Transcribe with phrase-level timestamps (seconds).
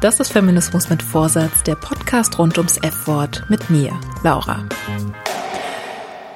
[0.00, 4.64] Das ist Feminismus mit Vorsatz, der Podcast rund ums F-Wort mit mir, Laura.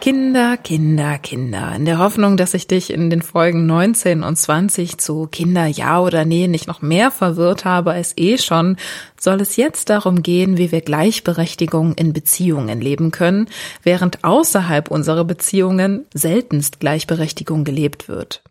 [0.00, 1.72] Kinder, Kinder, Kinder.
[1.76, 6.00] In der Hoffnung, dass ich dich in den Folgen 19 und 20 zu Kinder ja
[6.00, 8.78] oder nee nicht noch mehr verwirrt habe als eh schon,
[9.16, 13.46] soll es jetzt darum gehen, wie wir Gleichberechtigung in Beziehungen leben können,
[13.84, 18.42] während außerhalb unserer Beziehungen seltenst Gleichberechtigung gelebt wird.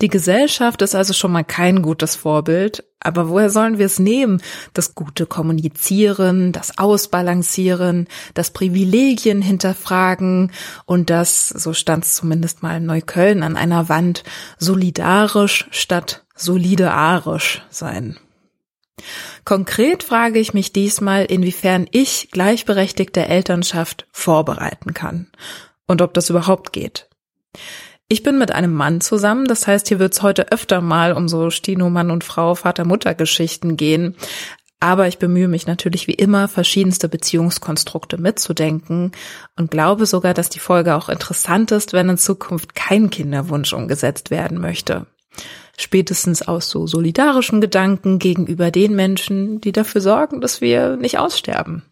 [0.00, 4.40] Die Gesellschaft ist also schon mal kein gutes Vorbild, aber woher sollen wir es nehmen?
[4.74, 10.52] Das gute Kommunizieren, das Ausbalancieren, das Privilegien hinterfragen
[10.86, 14.24] und das, so stand es zumindest mal in Neukölln an einer Wand,
[14.58, 18.18] solidarisch statt solidarisch sein.
[19.44, 25.30] Konkret frage ich mich diesmal, inwiefern ich gleichberechtigte Elternschaft vorbereiten kann
[25.86, 27.08] und ob das überhaupt geht.
[28.12, 31.28] Ich bin mit einem Mann zusammen, das heißt, hier wird es heute öfter mal um
[31.28, 34.16] so Stino Mann und Frau, Vater-Mutter-Geschichten gehen.
[34.80, 39.12] Aber ich bemühe mich natürlich wie immer, verschiedenste Beziehungskonstrukte mitzudenken
[39.56, 44.30] und glaube sogar, dass die Folge auch interessant ist, wenn in Zukunft kein Kinderwunsch umgesetzt
[44.30, 45.06] werden möchte.
[45.78, 51.82] Spätestens aus so solidarischen Gedanken gegenüber den Menschen, die dafür sorgen, dass wir nicht aussterben.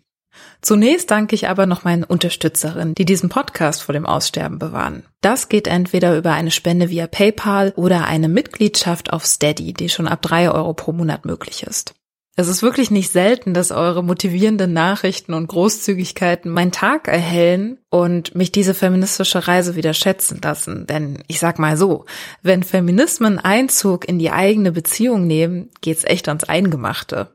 [0.63, 5.05] Zunächst danke ich aber noch meinen Unterstützerinnen, die diesen Podcast vor dem Aussterben bewahren.
[5.21, 10.09] Das geht entweder über eine Spende via PayPal oder eine Mitgliedschaft auf Steady, die schon
[10.09, 11.95] ab drei Euro pro Monat möglich ist.
[12.37, 18.35] Es ist wirklich nicht selten, dass eure motivierenden Nachrichten und Großzügigkeiten meinen Tag erhellen und
[18.35, 20.87] mich diese feministische Reise wieder schätzen lassen.
[20.87, 22.07] Denn ich sag mal so,
[22.43, 27.35] wenn Feminismen Einzug in die eigene Beziehung nehmen, geht's echt ans Eingemachte.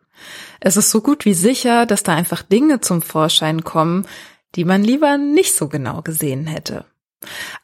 [0.59, 4.07] Es ist so gut wie sicher, dass da einfach Dinge zum Vorschein kommen,
[4.55, 6.85] die man lieber nicht so genau gesehen hätte.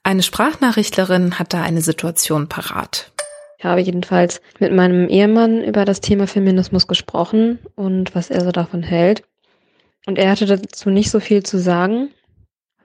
[0.03, 3.11] Eine Sprachnachrichtlerin hat da eine Situation parat.
[3.57, 8.51] Ich habe jedenfalls mit meinem Ehemann über das Thema Feminismus gesprochen und was er so
[8.51, 9.23] davon hält.
[10.07, 12.09] Und er hatte dazu nicht so viel zu sagen,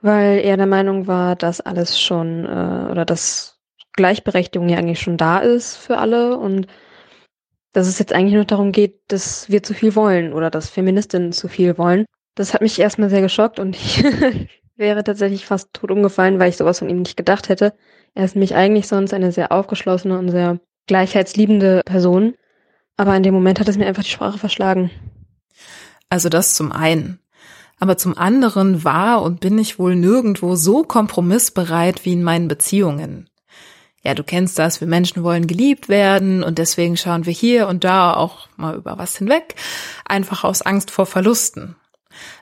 [0.01, 3.57] weil er der Meinung war, dass alles schon äh, oder dass
[3.93, 6.67] Gleichberechtigung ja eigentlich schon da ist für alle und
[7.73, 11.31] dass es jetzt eigentlich nur darum geht, dass wir zu viel wollen oder dass Feministinnen
[11.31, 12.05] zu viel wollen.
[12.35, 14.03] Das hat mich erstmal sehr geschockt und ich
[14.75, 17.73] wäre tatsächlich fast tot umgefallen, weil ich sowas von ihm nicht gedacht hätte.
[18.13, 22.35] Er ist nämlich eigentlich sonst eine sehr aufgeschlossene und sehr gleichheitsliebende Person.
[22.95, 24.89] Aber in dem Moment hat es mir einfach die Sprache verschlagen.
[26.09, 27.19] Also das zum einen.
[27.79, 33.29] Aber zum anderen war und bin ich wohl nirgendwo so kompromissbereit wie in meinen Beziehungen
[34.03, 37.83] ja, du kennst das, wir Menschen wollen geliebt werden und deswegen schauen wir hier und
[37.83, 39.55] da auch mal über was hinweg,
[40.05, 41.75] einfach aus Angst vor Verlusten.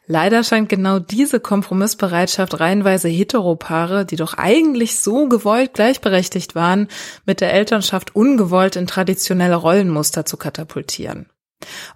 [0.07, 6.87] Leider scheint genau diese Kompromissbereitschaft reihenweise Heteropaare, die doch eigentlich so gewollt gleichberechtigt waren,
[7.25, 11.29] mit der Elternschaft ungewollt in traditionelle Rollenmuster zu katapultieren.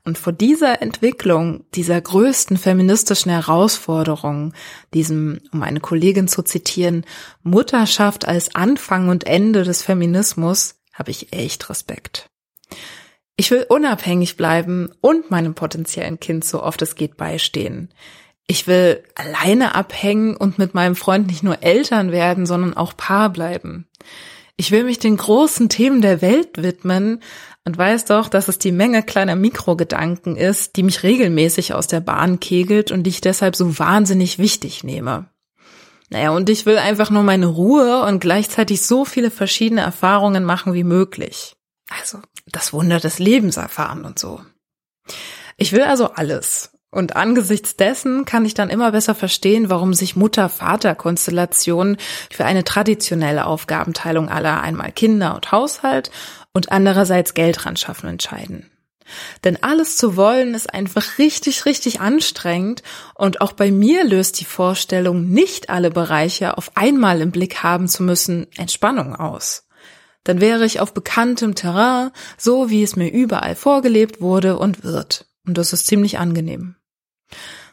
[0.04, 4.54] Und vor dieser Entwicklung, dieser größten feministischen Herausforderung,
[4.94, 7.06] diesem, um eine Kollegin zu zitieren,
[7.44, 12.30] Mutterschaft als Anfang und Ende des Feminismus, habe ich echt Respekt.
[13.36, 17.94] Ich will unabhängig bleiben und meinem potenziellen Kind so oft es geht beistehen.
[18.48, 23.30] Ich will alleine abhängen und mit meinem Freund nicht nur Eltern werden, sondern auch Paar
[23.30, 23.88] bleiben.
[24.58, 27.22] Ich will mich den großen Themen der Welt widmen
[27.66, 32.00] und weiß doch, dass es die Menge kleiner Mikrogedanken ist, die mich regelmäßig aus der
[32.00, 35.30] Bahn kegelt und die ich deshalb so wahnsinnig wichtig nehme.
[36.10, 40.74] Naja, und ich will einfach nur meine Ruhe und gleichzeitig so viele verschiedene Erfahrungen machen
[40.74, 41.56] wie möglich.
[41.90, 44.42] Also das Wunder des Lebens erfahren und so.
[45.58, 46.72] Ich will also alles.
[46.92, 51.98] Und angesichts dessen kann ich dann immer besser verstehen, warum sich Mutter-Vater-Konstellationen
[52.32, 56.10] für eine traditionelle Aufgabenteilung aller einmal Kinder und Haushalt
[56.54, 58.72] und andererseits Geld ran schaffen entscheiden.
[59.44, 62.84] Denn alles zu wollen ist einfach richtig, richtig anstrengend
[63.16, 67.88] und auch bei mir löst die Vorstellung, nicht alle Bereiche auf einmal im Blick haben
[67.88, 69.68] zu müssen, Entspannung aus.
[70.24, 75.26] Dann wäre ich auf bekanntem Terrain, so wie es mir überall vorgelebt wurde und wird.
[75.46, 76.76] Und das ist ziemlich angenehm.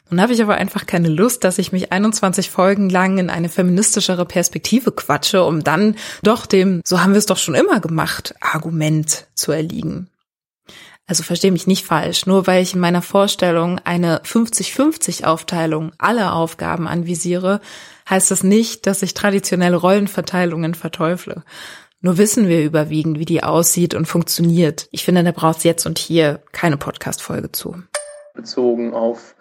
[0.09, 3.49] Nun habe ich aber einfach keine Lust, dass ich mich 21 Folgen lang in eine
[3.49, 8.35] feministischere Perspektive quatsche, um dann doch dem, so haben wir es doch schon immer gemacht,
[8.41, 10.09] Argument zu erliegen.
[11.09, 16.35] Also verstehe mich nicht falsch, nur weil ich in meiner Vorstellung eine 50-50 Aufteilung aller
[16.35, 17.61] Aufgaben anvisiere,
[18.11, 21.45] heißt das nicht, dass ich traditionelle Rollenverteilungen verteufle.
[22.01, 24.89] Nur wissen wir überwiegend, wie die aussieht und funktioniert.
[24.91, 27.77] Ich finde, da braucht es jetzt und hier keine Podcast-Folge zu.
[28.35, 29.36] Bezogen auf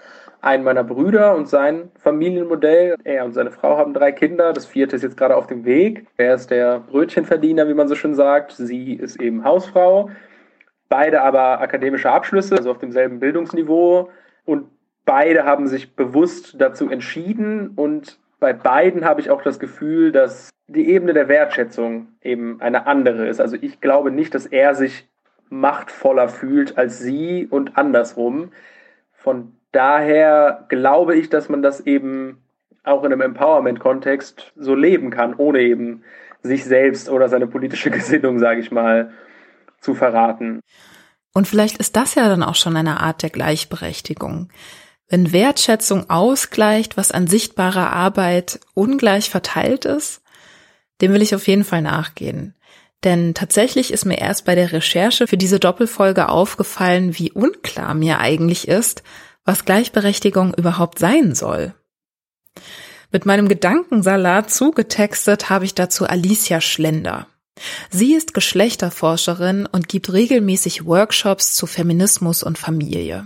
[0.45, 2.95] einen meiner Brüder und sein Familienmodell.
[3.03, 4.53] Er und seine Frau haben drei Kinder.
[4.53, 6.05] Das vierte ist jetzt gerade auf dem Weg.
[6.17, 8.51] Er ist der Brötchenverdiener, wie man so schön sagt.
[8.51, 10.11] Sie ist eben Hausfrau.
[10.87, 14.11] Beide aber akademische Abschlüsse, also auf demselben Bildungsniveau.
[14.45, 14.67] Und
[15.03, 17.69] beide haben sich bewusst dazu entschieden.
[17.69, 22.85] Und bei beiden habe ich auch das Gefühl, dass die Ebene der Wertschätzung eben eine
[22.85, 23.41] andere ist.
[23.41, 25.09] Also ich glaube nicht, dass er sich
[25.49, 28.51] machtvoller fühlt als sie und andersrum.
[29.11, 32.41] Von daher glaube ich, dass man das eben
[32.83, 36.03] auch in einem Empowerment-Kontext so leben kann, ohne eben
[36.41, 39.11] sich selbst oder seine politische Gesinnung, sage ich mal,
[39.81, 40.61] zu verraten.
[41.33, 44.49] Und vielleicht ist das ja dann auch schon eine Art der Gleichberechtigung.
[45.07, 50.21] Wenn Wertschätzung ausgleicht, was an sichtbarer Arbeit ungleich verteilt ist,
[51.01, 52.55] dem will ich auf jeden Fall nachgehen.
[53.03, 58.19] Denn tatsächlich ist mir erst bei der Recherche für diese Doppelfolge aufgefallen, wie unklar mir
[58.19, 59.03] eigentlich ist,
[59.45, 61.73] was Gleichberechtigung überhaupt sein soll.
[63.11, 67.27] Mit meinem Gedankensalat zugetextet habe ich dazu Alicia Schlender.
[67.89, 73.25] Sie ist Geschlechterforscherin und gibt regelmäßig Workshops zu Feminismus und Familie.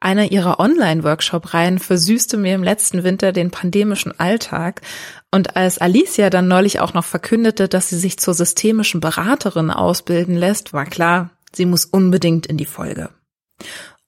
[0.00, 4.82] Einer ihrer Online-Workshop-Reihen versüßte mir im letzten Winter den pandemischen Alltag
[5.30, 10.36] und als Alicia dann neulich auch noch verkündete, dass sie sich zur systemischen Beraterin ausbilden
[10.36, 13.10] lässt, war klar, sie muss unbedingt in die Folge.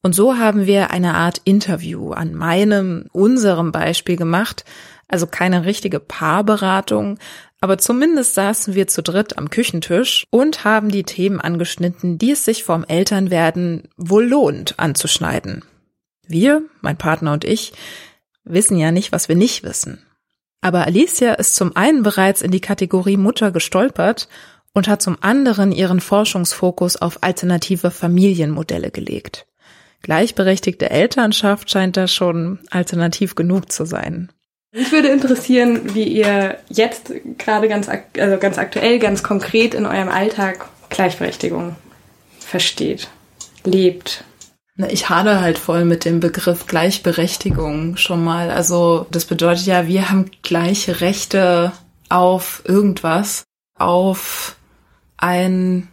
[0.03, 4.65] Und so haben wir eine Art Interview an meinem, unserem Beispiel gemacht,
[5.09, 7.19] also keine richtige Paarberatung,
[7.61, 12.45] aber zumindest saßen wir zu dritt am Küchentisch und haben die Themen angeschnitten, die es
[12.45, 15.63] sich vorm Elternwerden wohl lohnt anzuschneiden.
[16.27, 17.73] Wir, mein Partner und ich,
[18.45, 20.03] wissen ja nicht, was wir nicht wissen.
[20.63, 24.29] Aber Alicia ist zum einen bereits in die Kategorie Mutter gestolpert
[24.73, 29.47] und hat zum anderen ihren Forschungsfokus auf alternative Familienmodelle gelegt.
[30.03, 34.31] Gleichberechtigte Elternschaft scheint da schon alternativ genug zu sein.
[34.73, 40.09] Mich würde interessieren, wie ihr jetzt gerade ganz, also ganz aktuell, ganz konkret in eurem
[40.09, 41.77] Alltag Gleichberechtigung
[42.39, 43.09] versteht,
[43.65, 44.25] lebt.
[44.89, 48.51] Ich hadere halt voll mit dem Begriff Gleichberechtigung schon mal.
[48.51, 51.73] Also das bedeutet ja, wir haben gleiche Rechte
[52.09, 53.45] auf irgendwas,
[53.77, 54.57] auf
[55.17, 55.89] ein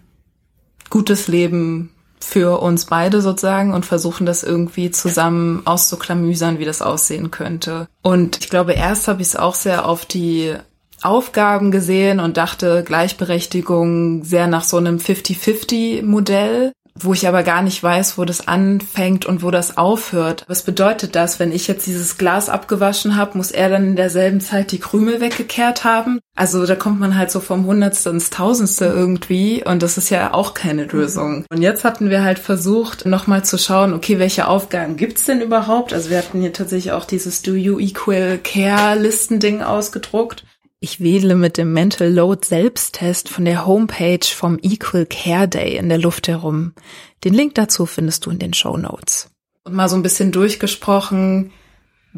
[0.89, 7.31] gutes Leben für uns beide sozusagen und versuchen das irgendwie zusammen auszuklamüsern, wie das aussehen
[7.31, 7.88] könnte.
[8.02, 10.54] Und ich glaube, erst habe ich es auch sehr auf die
[11.04, 17.82] Aufgaben gesehen und dachte Gleichberechtigung sehr nach so einem 50-50-Modell wo ich aber gar nicht
[17.82, 20.44] weiß, wo das anfängt und wo das aufhört.
[20.48, 24.42] Was bedeutet das, wenn ich jetzt dieses Glas abgewaschen habe, muss er dann in derselben
[24.42, 26.19] Zeit die Krümel weggekehrt haben?
[26.36, 30.33] Also da kommt man halt so vom Hundertste ins Tausendste irgendwie und das ist ja
[30.33, 31.45] auch keine Lösung.
[31.50, 35.94] Und jetzt hatten wir halt versucht, nochmal zu schauen, okay, welche Aufgaben gibt's denn überhaupt?
[35.94, 40.44] Also wir hatten hier tatsächlich auch dieses Do You Equal Care Listending ausgedruckt
[40.80, 45.90] ich wedle mit dem Mental Load Selbsttest von der Homepage vom Equal Care Day in
[45.90, 46.74] der Luft herum.
[47.24, 49.30] Den Link dazu findest du in den Show Notes.
[49.64, 51.52] Und mal so ein bisschen durchgesprochen,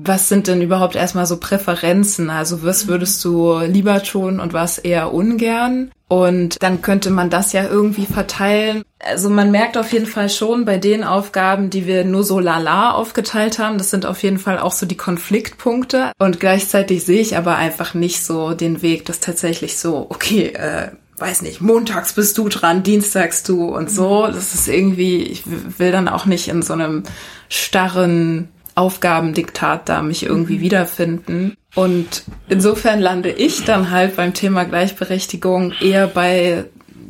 [0.03, 2.29] was sind denn überhaupt erstmal so Präferenzen?
[2.29, 5.91] Also was würdest du lieber tun und was eher ungern?
[6.07, 8.83] Und dann könnte man das ja irgendwie verteilen.
[8.99, 12.91] Also man merkt auf jeden Fall schon bei den Aufgaben, die wir nur so lala
[12.91, 16.11] aufgeteilt haben, das sind auf jeden Fall auch so die Konfliktpunkte.
[16.17, 20.89] Und gleichzeitig sehe ich aber einfach nicht so den Weg, dass tatsächlich so, okay, äh,
[21.17, 24.27] weiß nicht, montags bist du dran, dienstags du und so.
[24.27, 27.03] Das ist irgendwie, ich will dann auch nicht in so einem
[27.49, 30.61] starren Aufgabendiktat da mich irgendwie mhm.
[30.61, 31.55] wiederfinden.
[31.75, 36.63] Und insofern lande ich dann halt beim Thema Gleichberechtigung eher bei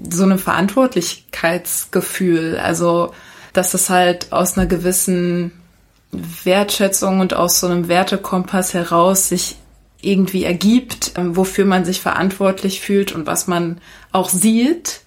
[0.10, 2.58] so einem Verantwortlichkeitsgefühl.
[2.58, 3.14] Also,
[3.54, 5.52] dass es halt aus einer gewissen
[6.12, 9.58] Wertschätzung und aus so einem Wertekompass heraus sich
[10.02, 13.80] irgendwie ergibt, ähm, wofür man sich verantwortlich fühlt und was man
[14.12, 15.02] auch sieht.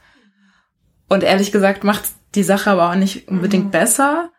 [1.09, 2.05] Und ehrlich gesagt macht
[2.37, 3.73] die Sache aber auch nicht unbedingt mhm.
[3.73, 4.31] besser.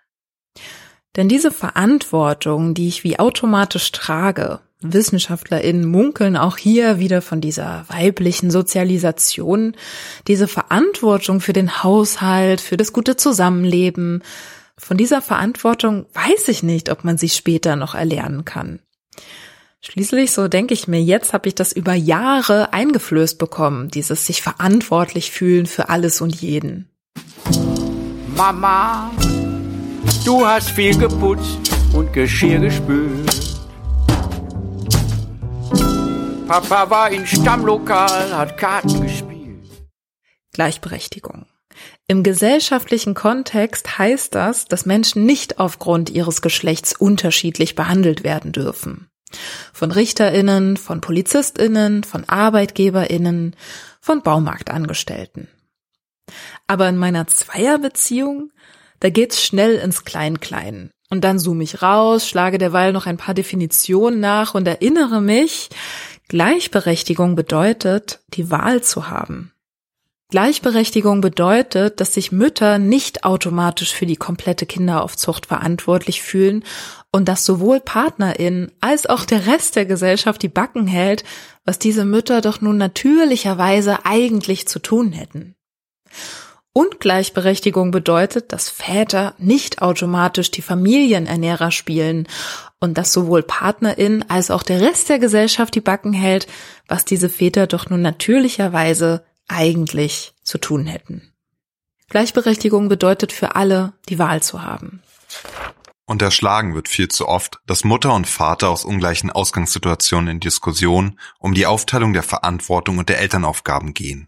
[1.15, 7.85] Denn diese Verantwortung, die ich wie automatisch trage, WissenschaftlerInnen munkeln auch hier wieder von dieser
[7.87, 9.75] weiblichen Sozialisation,
[10.27, 14.23] diese Verantwortung für den Haushalt, für das gute Zusammenleben.
[14.77, 18.79] Von dieser Verantwortung weiß ich nicht, ob man sie später noch erlernen kann.
[19.81, 24.41] Schließlich, so denke ich mir, jetzt habe ich das über Jahre eingeflößt bekommen, dieses sich
[24.41, 26.89] verantwortlich fühlen für alles und jeden.
[28.35, 29.11] Mama,
[30.21, 31.59] du hast viel geputzt
[31.93, 33.31] und Geschirr gespült.
[36.47, 39.69] Papa war im Stammlokal, hat Karten gespielt.
[40.51, 41.45] Gleichberechtigung.
[42.07, 49.09] Im gesellschaftlichen Kontext heißt das, dass Menschen nicht aufgrund ihres Geschlechts unterschiedlich behandelt werden dürfen.
[49.73, 53.55] Von Richterinnen, von Polizistinnen, von Arbeitgeberinnen,
[53.99, 55.47] von Baumarktangestellten.
[56.67, 58.51] Aber in meiner Zweierbeziehung,
[59.03, 60.89] da geht's schnell ins Klein-Klein.
[61.09, 65.69] Und dann zoome ich raus, schlage derweil noch ein paar Definitionen nach und erinnere mich,
[66.29, 69.51] Gleichberechtigung bedeutet, die Wahl zu haben.
[70.29, 76.63] Gleichberechtigung bedeutet, dass sich Mütter nicht automatisch für die komplette Kinderaufzucht verantwortlich fühlen
[77.11, 81.25] und dass sowohl Partnerin als auch der Rest der Gesellschaft die Backen hält,
[81.65, 85.55] was diese Mütter doch nun natürlicherweise eigentlich zu tun hätten.
[86.75, 92.27] Und Gleichberechtigung bedeutet, dass Väter nicht automatisch die Familienernährer spielen
[92.79, 96.47] und dass sowohl Partnerin als auch der Rest der Gesellschaft die Backen hält,
[96.87, 101.31] was diese Väter doch nun natürlicherweise eigentlich zu tun hätten.
[102.09, 105.03] Gleichberechtigung bedeutet für alle, die Wahl zu haben.
[106.05, 111.53] Unterschlagen wird viel zu oft, dass Mutter und Vater aus ungleichen Ausgangssituationen in Diskussionen um
[111.53, 114.27] die Aufteilung der Verantwortung und der Elternaufgaben gehen.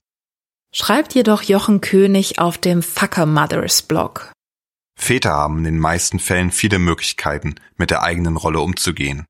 [0.78, 4.34] Schreibt jedoch Jochen König auf dem Fucker Mothers Blog.
[5.00, 9.26] Väter haben in den meisten Fällen viele Möglichkeiten, mit der eigenen Rolle umzugehen.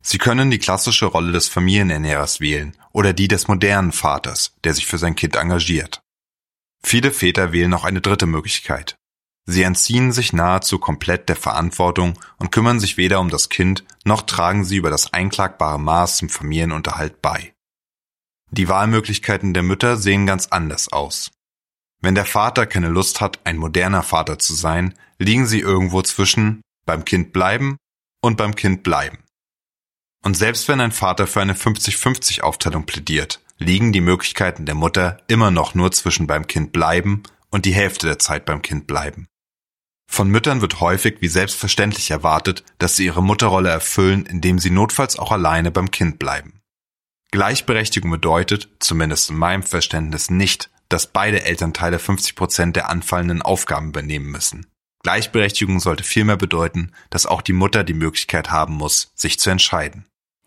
[0.00, 4.86] Sie können die klassische Rolle des Familienernährers wählen oder die des modernen Vaters, der sich
[4.86, 6.02] für sein Kind engagiert.
[6.84, 8.94] Viele Väter wählen noch eine dritte Möglichkeit.
[9.46, 14.22] Sie entziehen sich nahezu komplett der Verantwortung und kümmern sich weder um das Kind, noch
[14.22, 17.54] tragen sie über das einklagbare Maß zum Familienunterhalt bei.
[18.52, 21.30] Die Wahlmöglichkeiten der Mütter sehen ganz anders aus.
[22.02, 26.62] Wenn der Vater keine Lust hat, ein moderner Vater zu sein, liegen sie irgendwo zwischen
[26.86, 27.76] beim Kind bleiben
[28.20, 29.18] und beim Kind bleiben.
[30.24, 35.22] Und selbst wenn ein Vater für eine 50-50 Aufteilung plädiert, liegen die Möglichkeiten der Mutter
[35.28, 39.28] immer noch nur zwischen beim Kind bleiben und die Hälfte der Zeit beim Kind bleiben.
[40.10, 45.18] Von Müttern wird häufig wie selbstverständlich erwartet, dass sie ihre Mutterrolle erfüllen, indem sie notfalls
[45.18, 46.59] auch alleine beim Kind bleiben.
[47.32, 53.90] Gleichberechtigung bedeutet, zumindest in meinem Verständnis nicht, dass beide Elternteile 50 Prozent der anfallenden Aufgaben
[53.90, 54.66] übernehmen müssen.
[55.02, 60.06] Gleichberechtigung sollte vielmehr bedeuten, dass auch die Mutter die Möglichkeit haben muss, sich zu entscheiden.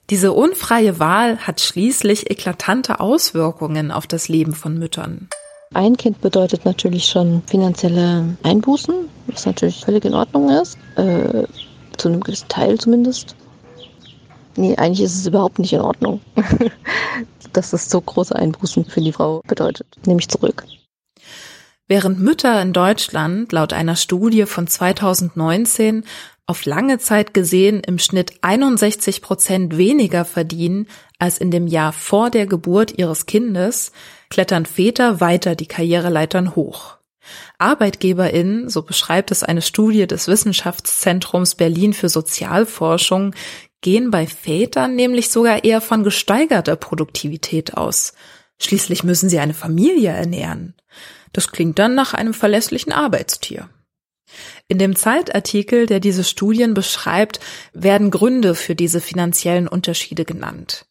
[0.09, 5.29] Diese unfreie Wahl hat schließlich eklatante Auswirkungen auf das Leben von Müttern.
[5.73, 8.93] Ein Kind bedeutet natürlich schon finanzielle Einbußen,
[9.27, 11.45] was natürlich völlig in Ordnung ist, äh,
[11.97, 13.35] zu einem gewissen Teil zumindest.
[14.55, 16.21] Nee, eigentlich ist es überhaupt nicht in Ordnung,
[17.53, 19.87] dass das so große Einbußen für die Frau bedeutet.
[20.05, 20.63] Nehme ich zurück.
[21.87, 26.05] Während Mütter in Deutschland laut einer Studie von 2019
[26.45, 30.87] auf lange Zeit gesehen im Schnitt 61 Prozent weniger verdienen
[31.19, 33.91] als in dem Jahr vor der Geburt ihres Kindes,
[34.29, 36.97] klettern Väter weiter die Karriereleitern hoch.
[37.57, 43.33] ArbeitgeberInnen, so beschreibt es eine Studie des Wissenschaftszentrums Berlin für Sozialforschung,
[43.83, 48.13] gehen bei Vätern nämlich sogar eher von gesteigerter Produktivität aus.
[48.59, 50.73] Schließlich müssen sie eine Familie ernähren.
[51.33, 53.69] Das klingt dann nach einem verlässlichen Arbeitstier.
[54.67, 57.39] In dem Zeitartikel, der diese Studien beschreibt,
[57.73, 60.85] werden Gründe für diese finanziellen Unterschiede genannt.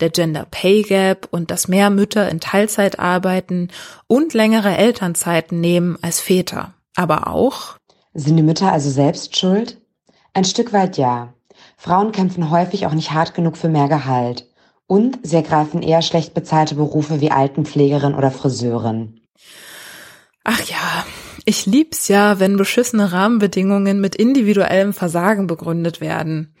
[0.00, 3.68] Der Gender Pay Gap und dass mehr Mütter in Teilzeit arbeiten
[4.06, 6.74] und längere Elternzeiten nehmen als Väter.
[6.96, 7.76] Aber auch
[8.14, 9.80] Sind die Mütter also selbst schuld?
[10.34, 11.34] Ein Stück weit ja.
[11.80, 14.48] Frauen kämpfen häufig auch nicht hart genug für mehr Gehalt.
[14.88, 19.20] Und sie ergreifen eher schlecht bezahlte Berufe wie Altenpflegerin oder Friseurin.
[20.42, 21.06] Ach ja,
[21.44, 26.52] ich lieb's ja, wenn beschissene Rahmenbedingungen mit individuellem Versagen begründet werden.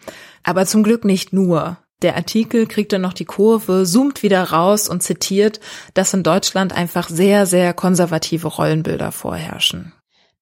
[0.44, 1.78] Aber zum Glück nicht nur.
[2.00, 5.58] Der Artikel kriegt dann noch die Kurve, zoomt wieder raus und zitiert,
[5.94, 9.92] dass in Deutschland einfach sehr, sehr konservative Rollenbilder vorherrschen.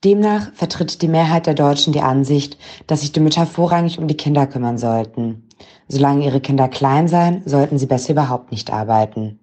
[0.04, 4.16] Demnach vertritt die Mehrheit der Deutschen die Ansicht, dass sich die Mütter vorrangig um die
[4.16, 5.48] Kinder kümmern sollten.
[5.88, 9.40] Solange ihre Kinder klein seien, sollten sie besser überhaupt nicht arbeiten.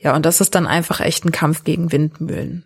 [0.00, 2.64] Ja, und das ist dann einfach echt ein Kampf gegen Windmühlen.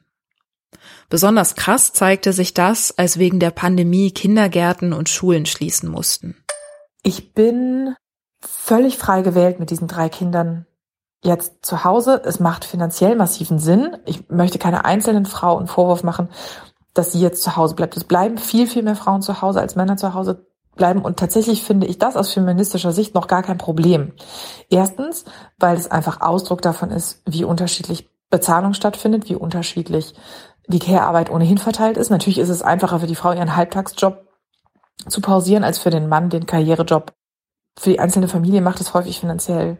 [1.08, 6.36] Besonders krass zeigte sich das, als wegen der Pandemie Kindergärten und Schulen schließen mussten.
[7.02, 7.94] Ich bin
[8.40, 10.66] völlig frei gewählt mit diesen drei Kindern
[11.24, 12.22] jetzt zu Hause.
[12.24, 13.96] Es macht finanziell massiven Sinn.
[14.06, 16.28] Ich möchte keine einzelnen Frau einen Vorwurf machen,
[17.00, 17.96] dass sie jetzt zu Hause bleibt.
[17.96, 21.00] Es bleiben viel, viel mehr Frauen zu Hause, als Männer zu Hause bleiben.
[21.00, 24.12] Und tatsächlich finde ich das aus feministischer Sicht noch gar kein Problem.
[24.68, 25.24] Erstens,
[25.58, 30.14] weil es einfach Ausdruck davon ist, wie unterschiedlich Bezahlung stattfindet, wie unterschiedlich
[30.66, 32.10] die Care-Arbeit ohnehin verteilt ist.
[32.10, 34.28] Natürlich ist es einfacher für die Frau, ihren Halbtagsjob
[35.08, 37.14] zu pausieren, als für den Mann den Karrierejob.
[37.78, 39.78] Für die einzelne Familie macht es häufig finanziell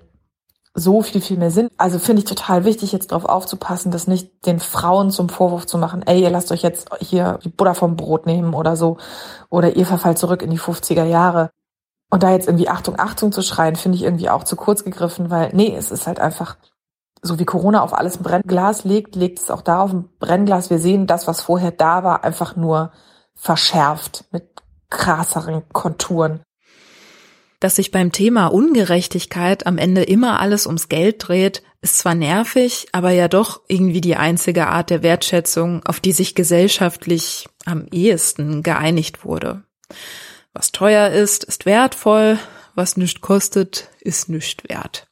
[0.74, 1.68] so viel, viel mehr Sinn.
[1.76, 5.78] Also finde ich total wichtig, jetzt darauf aufzupassen, dass nicht den Frauen zum Vorwurf zu
[5.78, 8.98] machen, ey, ihr lasst euch jetzt hier die Butter vom Brot nehmen oder so.
[9.48, 11.50] Oder ihr verfallt zurück in die 50er Jahre.
[12.10, 15.30] Und da jetzt irgendwie Achtung, Achtung zu schreien, finde ich irgendwie auch zu kurz gegriffen,
[15.30, 16.56] weil nee, es ist halt einfach
[17.22, 20.70] so wie Corona auf alles ein Brennglas legt, legt es auch da auf ein Brennglas.
[20.70, 22.92] Wir sehen das, was vorher da war, einfach nur
[23.34, 26.40] verschärft mit krasseren Konturen.
[27.60, 32.88] Dass sich beim Thema Ungerechtigkeit am Ende immer alles ums Geld dreht, ist zwar nervig,
[32.92, 38.62] aber ja doch irgendwie die einzige Art der Wertschätzung, auf die sich gesellschaftlich am ehesten
[38.62, 39.62] geeinigt wurde.
[40.52, 42.38] Was teuer ist, ist wertvoll,
[42.74, 45.06] was nichts kostet, ist nichts wert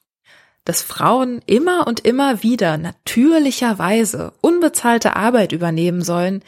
[0.69, 6.43] dass Frauen immer und immer wieder natürlicherweise unbezahlte Arbeit übernehmen sollen,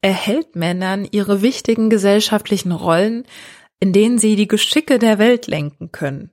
[0.00, 3.24] erhält Männern ihre wichtigen gesellschaftlichen Rollen,
[3.80, 6.30] in denen sie die Geschicke der Welt lenken können.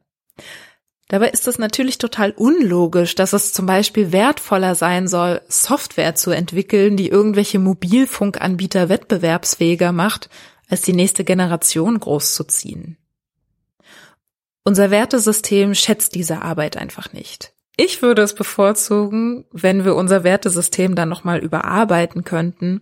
[1.07, 6.31] Dabei ist es natürlich total unlogisch, dass es zum Beispiel wertvoller sein soll, Software zu
[6.31, 10.29] entwickeln, die irgendwelche Mobilfunkanbieter wettbewerbsfähiger macht,
[10.69, 12.97] als die nächste Generation großzuziehen.
[14.65, 17.53] Unser Wertesystem schätzt diese Arbeit einfach nicht.
[17.77, 22.81] Ich würde es bevorzugen, wenn wir unser Wertesystem dann nochmal überarbeiten könnten.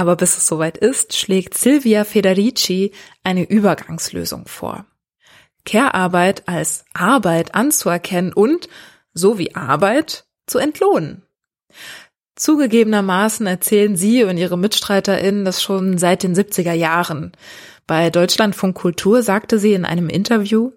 [0.00, 2.92] Aber bis es soweit ist, schlägt Silvia Federici
[3.22, 4.86] eine Übergangslösung vor.
[5.66, 8.70] Care-Arbeit als Arbeit anzuerkennen und,
[9.12, 11.20] so wie Arbeit, zu entlohnen.
[12.34, 17.32] Zugegebenermaßen erzählen sie und ihre MitstreiterInnen das schon seit den 70er Jahren.
[17.86, 20.70] Bei Deutschlandfunk Kultur sagte sie in einem Interview,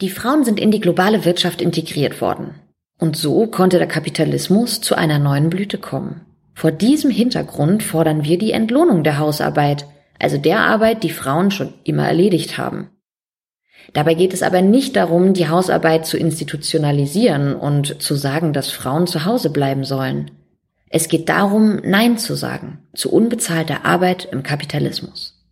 [0.00, 2.54] die Frauen sind in die globale Wirtschaft integriert worden.
[2.98, 6.22] Und so konnte der Kapitalismus zu einer neuen Blüte kommen.
[6.54, 9.86] Vor diesem Hintergrund fordern wir die Entlohnung der Hausarbeit,
[10.18, 12.90] also der Arbeit, die Frauen schon immer erledigt haben.
[13.92, 19.06] Dabei geht es aber nicht darum, die Hausarbeit zu institutionalisieren und zu sagen, dass Frauen
[19.06, 20.30] zu Hause bleiben sollen.
[20.88, 25.42] Es geht darum, Nein zu sagen zu unbezahlter Arbeit im Kapitalismus.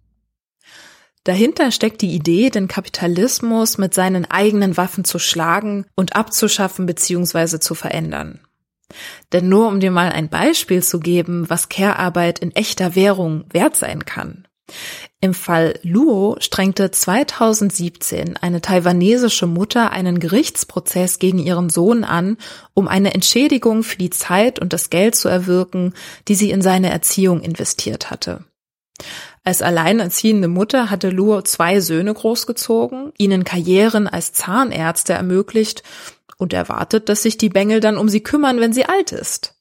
[1.25, 7.59] Dahinter steckt die Idee, den Kapitalismus mit seinen eigenen Waffen zu schlagen und abzuschaffen bzw.
[7.59, 8.41] zu verändern.
[9.33, 13.77] Denn nur um dir mal ein Beispiel zu geben, was Care-Arbeit in echter Währung wert
[13.77, 14.47] sein kann.
[15.21, 22.39] Im Fall Luo strengte 2017 eine taiwanesische Mutter einen Gerichtsprozess gegen ihren Sohn an,
[22.73, 25.93] um eine Entschädigung für die Zeit und das Geld zu erwirken,
[26.29, 28.45] die sie in seine Erziehung investiert hatte.
[29.43, 35.83] Als alleinerziehende Mutter hatte Luo zwei Söhne großgezogen, ihnen Karrieren als Zahnärzte ermöglicht
[36.41, 39.55] und erwartet, dass sich die Bengel dann um sie kümmern, wenn sie alt ist.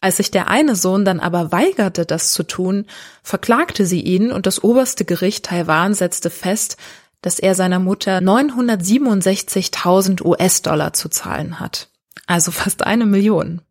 [0.00, 2.86] Als sich der eine Sohn dann aber weigerte, das zu tun,
[3.22, 6.76] verklagte sie ihn und das oberste Gericht Taiwan setzte fest,
[7.20, 11.88] dass er seiner Mutter 967.000 US-Dollar zu zahlen hat.
[12.26, 13.62] Also fast eine Million.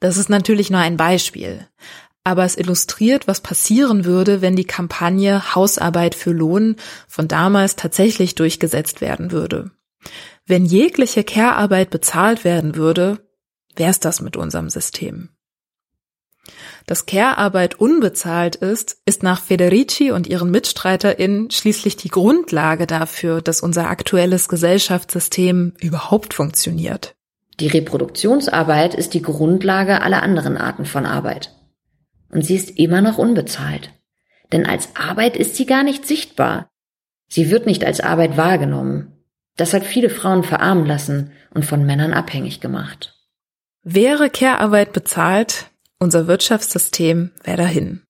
[0.00, 1.68] Das ist natürlich nur ein Beispiel
[2.24, 6.76] aber es illustriert, was passieren würde, wenn die Kampagne Hausarbeit für Lohn
[7.06, 9.70] von damals tatsächlich durchgesetzt werden würde.
[10.46, 13.26] Wenn jegliche Care-Arbeit bezahlt werden würde,
[13.76, 15.30] wär's das mit unserem System.
[16.86, 23.62] Dass Care-Arbeit unbezahlt ist, ist nach Federici und ihren MitstreiterInnen schließlich die Grundlage dafür, dass
[23.62, 27.14] unser aktuelles Gesellschaftssystem überhaupt funktioniert.
[27.60, 31.54] Die Reproduktionsarbeit ist die Grundlage aller anderen Arten von Arbeit
[32.30, 33.90] und sie ist immer noch unbezahlt.
[34.52, 36.68] Denn als Arbeit ist sie gar nicht sichtbar.
[37.28, 39.13] Sie wird nicht als Arbeit wahrgenommen.
[39.56, 43.14] Das hat viele Frauen verarmen lassen und von Männern abhängig gemacht.
[43.84, 48.02] Wäre Care-Arbeit bezahlt, unser Wirtschaftssystem wäre dahin.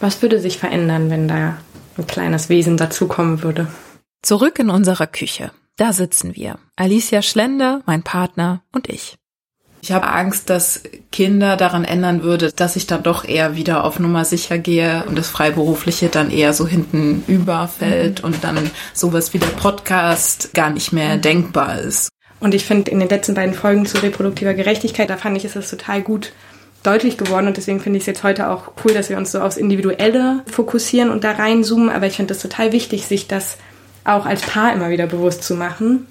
[0.00, 1.58] Was würde sich verändern, wenn da
[1.98, 3.66] ein kleines Wesen dazukommen würde?
[4.22, 5.50] Zurück in unserer Küche.
[5.76, 6.58] Da sitzen wir.
[6.76, 9.18] Alicia Schlender, mein Partner und ich.
[9.80, 13.98] Ich habe Angst, dass Kinder daran ändern würde, dass ich dann doch eher wieder auf
[13.98, 18.24] Nummer sicher gehe und das Freiberufliche dann eher so hinten überfällt mhm.
[18.26, 21.22] und dann sowas wie der Podcast gar nicht mehr mhm.
[21.22, 22.08] denkbar ist.
[22.40, 25.56] Und ich finde, in den letzten beiden Folgen zu reproduktiver Gerechtigkeit, da fand ich, ist
[25.56, 26.32] das total gut
[26.82, 29.40] deutlich geworden und deswegen finde ich es jetzt heute auch cool, dass wir uns so
[29.40, 31.90] aufs Individuelle fokussieren und da reinzoomen.
[31.90, 33.58] Aber ich finde es total wichtig, sich das
[34.04, 36.06] auch als Paar immer wieder bewusst zu machen,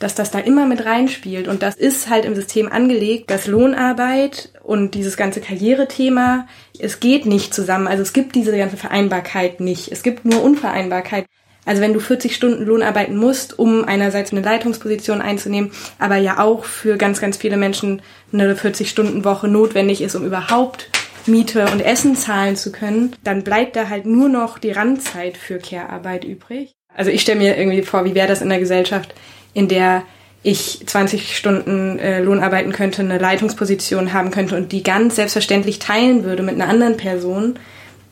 [0.00, 1.46] dass das da immer mit reinspielt.
[1.46, 7.26] Und das ist halt im System angelegt, dass Lohnarbeit und dieses ganze Karrierethema, es geht
[7.26, 7.86] nicht zusammen.
[7.86, 9.92] Also es gibt diese ganze Vereinbarkeit nicht.
[9.92, 11.26] Es gibt nur Unvereinbarkeit.
[11.66, 16.38] Also wenn du 40 Stunden Lohn arbeiten musst, um einerseits eine Leitungsposition einzunehmen, aber ja
[16.38, 18.00] auch für ganz, ganz viele Menschen
[18.32, 20.88] eine 40-Stunden-Woche notwendig ist, um überhaupt
[21.26, 25.58] Miete und Essen zahlen zu können, dann bleibt da halt nur noch die Randzeit für
[25.58, 26.72] Care-Arbeit übrig.
[26.94, 29.14] Also ich stelle mir irgendwie vor, wie wäre das in der Gesellschaft,
[29.54, 30.02] in der
[30.42, 35.78] ich 20 Stunden äh, Lohn arbeiten könnte, eine Leitungsposition haben könnte und die ganz selbstverständlich
[35.78, 37.58] teilen würde mit einer anderen Person,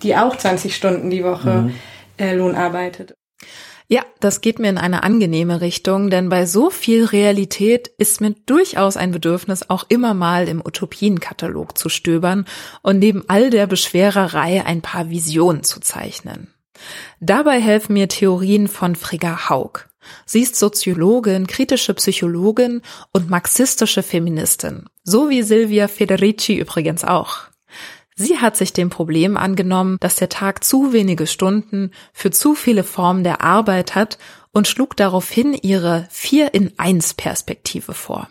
[0.03, 1.74] die auch 20 Stunden die Woche mhm.
[2.18, 3.14] äh, Lohn arbeitet.
[3.90, 8.35] Ja, das geht mir in eine angenehme Richtung, denn bei so viel Realität ist mir
[8.44, 12.44] durchaus ein Bedürfnis, auch immer mal im Utopienkatalog zu stöbern
[12.83, 16.53] und neben all der Beschwererei ein paar Visionen zu zeichnen.
[17.20, 19.88] Dabei helfen mir Theorien von Frigga Haug.
[20.27, 27.49] Sie ist Soziologin, kritische Psychologin und marxistische Feministin, so wie Silvia Federici übrigens auch.
[28.21, 32.83] Sie hat sich dem Problem angenommen, dass der Tag zu wenige Stunden für zu viele
[32.83, 34.18] Formen der Arbeit hat
[34.51, 38.29] und schlug daraufhin ihre Vier in eins Perspektive vor.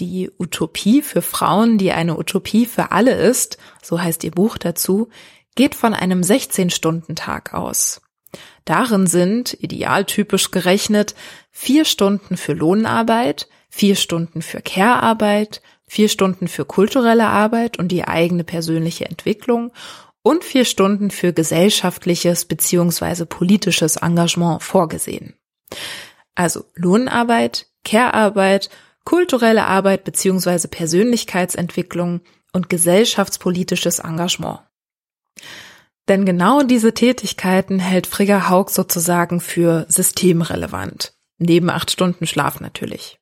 [0.00, 5.08] Die Utopie für Frauen, die eine Utopie für alle ist, so heißt ihr Buch dazu,
[5.54, 8.02] geht von einem 16-Stunden-Tag aus.
[8.64, 11.14] Darin sind, idealtypisch gerechnet,
[11.50, 18.04] vier Stunden für Lohnarbeit, vier Stunden für Care-Arbeit, vier Stunden für kulturelle Arbeit und die
[18.04, 19.72] eigene persönliche Entwicklung
[20.22, 25.34] und vier Stunden für gesellschaftliches beziehungsweise politisches Engagement vorgesehen.
[26.34, 28.70] Also Lohnarbeit, Care-Arbeit,
[29.04, 34.60] kulturelle Arbeit beziehungsweise Persönlichkeitsentwicklung und gesellschaftspolitisches Engagement.
[36.08, 41.14] Denn genau diese Tätigkeiten hält Frigga Haug sozusagen für systemrelevant.
[41.38, 43.18] Neben acht Stunden Schlaf natürlich.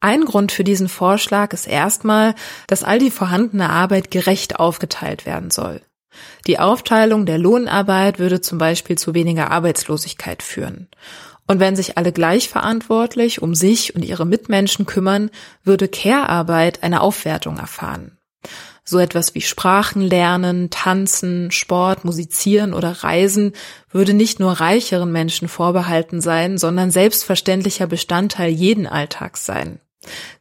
[0.00, 2.34] Ein Grund für diesen Vorschlag ist erstmal,
[2.68, 5.80] dass all die vorhandene Arbeit gerecht aufgeteilt werden soll.
[6.46, 10.88] Die Aufteilung der Lohnarbeit würde zum Beispiel zu weniger Arbeitslosigkeit führen.
[11.46, 15.30] Und wenn sich alle gleich verantwortlich um sich und ihre Mitmenschen kümmern,
[15.64, 18.17] würde Care-Arbeit eine Aufwertung erfahren.
[18.90, 23.52] So etwas wie Sprachen lernen, tanzen, Sport, musizieren oder reisen
[23.90, 29.78] würde nicht nur reicheren Menschen vorbehalten sein, sondern selbstverständlicher Bestandteil jeden Alltags sein.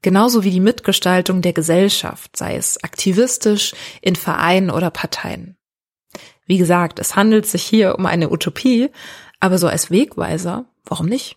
[0.01, 5.57] Genauso wie die Mitgestaltung der Gesellschaft, sei es aktivistisch, in Vereinen oder Parteien.
[6.45, 8.91] Wie gesagt, es handelt sich hier um eine Utopie,
[9.41, 11.35] aber so als Wegweiser, warum nicht?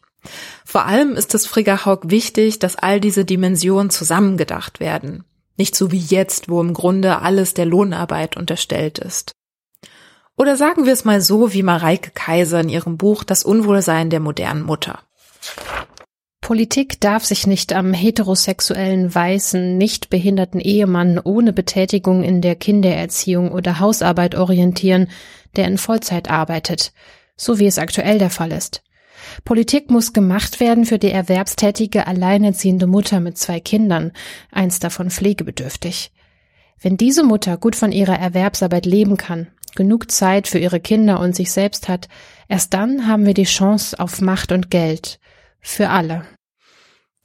[0.64, 5.24] Vor allem ist es Frigga Haug wichtig, dass all diese Dimensionen zusammengedacht werden.
[5.60, 9.32] Nicht so wie jetzt, wo im Grunde alles der Lohnarbeit unterstellt ist.
[10.34, 14.20] Oder sagen wir es mal so wie Mareike Kaiser in ihrem Buch Das Unwohlsein der
[14.20, 15.00] modernen Mutter.
[16.40, 23.52] Politik darf sich nicht am heterosexuellen, weißen, nicht behinderten Ehemann ohne Betätigung in der Kindererziehung
[23.52, 25.08] oder Hausarbeit orientieren,
[25.56, 26.94] der in Vollzeit arbeitet,
[27.36, 28.82] so wie es aktuell der Fall ist.
[29.44, 34.12] Politik muss gemacht werden für die erwerbstätige, alleinerziehende Mutter mit zwei Kindern,
[34.50, 36.12] eins davon pflegebedürftig.
[36.81, 41.37] Wenn diese Mutter gut von ihrer Erwerbsarbeit leben kann, genug Zeit für ihre Kinder und
[41.37, 42.09] sich selbst hat,
[42.48, 45.20] erst dann haben wir die Chance auf Macht und Geld.
[45.61, 46.24] Für alle.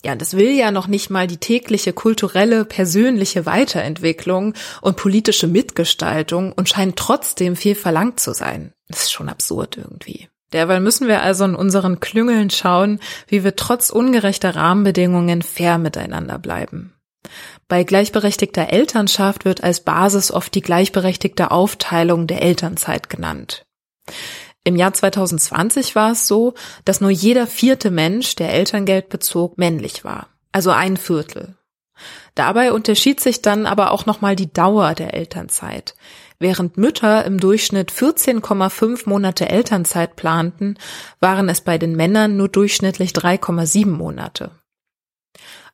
[0.04, 6.52] Ja, das will ja noch nicht mal die tägliche kulturelle, persönliche Weiterentwicklung und politische Mitgestaltung
[6.52, 8.72] und scheint trotzdem viel verlangt zu sein.
[8.88, 10.30] Das ist schon absurd irgendwie.
[10.54, 16.38] Derweil müssen wir also in unseren Klüngeln schauen, wie wir trotz ungerechter Rahmenbedingungen fair miteinander
[16.40, 16.94] bleiben.
[17.68, 23.66] Bei gleichberechtigter Elternschaft wird als Basis oft die gleichberechtigte Aufteilung der Elternzeit genannt.
[24.64, 26.54] Im Jahr 2020 war es so,
[26.86, 30.28] dass nur jeder vierte Mensch, der Elterngeld bezog, männlich war.
[30.52, 31.56] Also ein Viertel.
[32.34, 35.96] Dabei unterschied sich dann aber auch nochmal die Dauer der Elternzeit.
[36.40, 40.78] Während Mütter im Durchschnitt 14,5 Monate Elternzeit planten,
[41.20, 44.52] waren es bei den Männern nur durchschnittlich 3,7 Monate.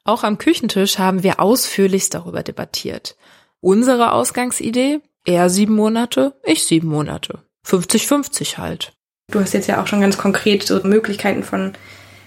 [0.04, 3.16] Auch am Küchentisch haben wir ausführlichst darüber debattiert.
[3.60, 5.02] Unsere Ausgangsidee?
[5.26, 7.44] Er sieben Monate, ich sieben Monate.
[7.68, 8.94] 50-50 halt.
[9.32, 11.74] Du hast jetzt ja auch schon ganz konkret so Möglichkeiten von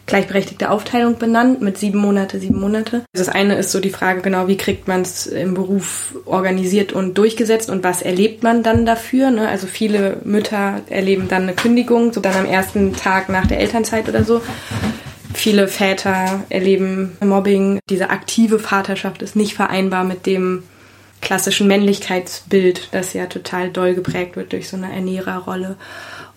[0.07, 3.03] gleichberechtigte Aufteilung benannt mit sieben Monate, sieben Monate.
[3.13, 7.17] Das eine ist so die Frage genau, wie kriegt man es im Beruf organisiert und
[7.17, 9.31] durchgesetzt und was erlebt man dann dafür?
[9.31, 9.49] Ne?
[9.49, 14.09] Also viele Mütter erleben dann eine Kündigung, so dann am ersten Tag nach der Elternzeit
[14.09, 14.43] oder so.
[15.33, 17.81] Viele Väter erleben Mobbing.
[17.91, 20.63] Diese aktive Vaterschaft ist nicht vereinbar mit dem
[21.21, 25.77] klassischen Männlichkeitsbild, das ja total doll geprägt wird durch so eine Ernährerrolle.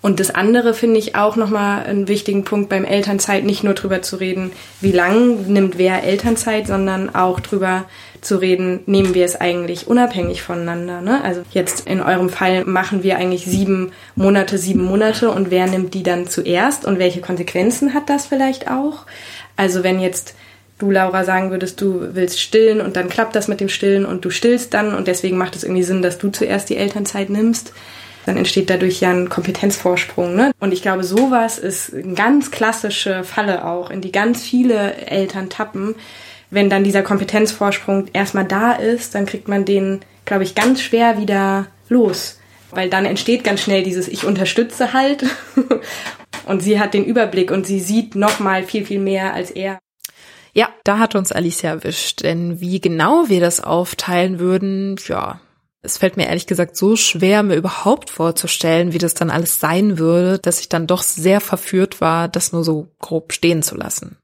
[0.07, 4.01] Und das andere finde ich auch nochmal einen wichtigen Punkt beim Elternzeit, nicht nur drüber
[4.01, 7.83] zu reden, wie lang nimmt wer Elternzeit, sondern auch drüber
[8.21, 11.01] zu reden, nehmen wir es eigentlich unabhängig voneinander.
[11.01, 11.21] Ne?
[11.25, 15.93] Also jetzt in eurem Fall machen wir eigentlich sieben Monate, sieben Monate und wer nimmt
[15.93, 18.99] die dann zuerst und welche Konsequenzen hat das vielleicht auch?
[19.57, 20.35] Also wenn jetzt
[20.79, 24.23] du, Laura, sagen würdest, du willst stillen und dann klappt das mit dem Stillen und
[24.23, 27.73] du stillst dann und deswegen macht es irgendwie Sinn, dass du zuerst die Elternzeit nimmst,
[28.27, 30.35] dann entsteht dadurch ja ein Kompetenzvorsprung.
[30.35, 30.51] Ne?
[30.59, 35.49] Und ich glaube, sowas ist eine ganz klassische Falle auch, in die ganz viele Eltern
[35.49, 35.95] tappen.
[36.49, 41.19] Wenn dann dieser Kompetenzvorsprung erstmal da ist, dann kriegt man den, glaube ich, ganz schwer
[41.19, 42.39] wieder los.
[42.71, 45.23] Weil dann entsteht ganz schnell dieses Ich unterstütze halt.
[46.45, 49.79] und sie hat den Überblick und sie sieht noch mal viel, viel mehr als er.
[50.53, 52.23] Ja, da hat uns Alicia erwischt.
[52.23, 55.39] Denn wie genau wir das aufteilen würden, ja,
[55.87, 59.97] es fällt mir ehrlich gesagt so schwer, mir überhaupt vorzustellen, wie das dann alles sein
[59.97, 64.17] würde, dass ich dann doch sehr verführt war, das nur so grob stehen zu lassen.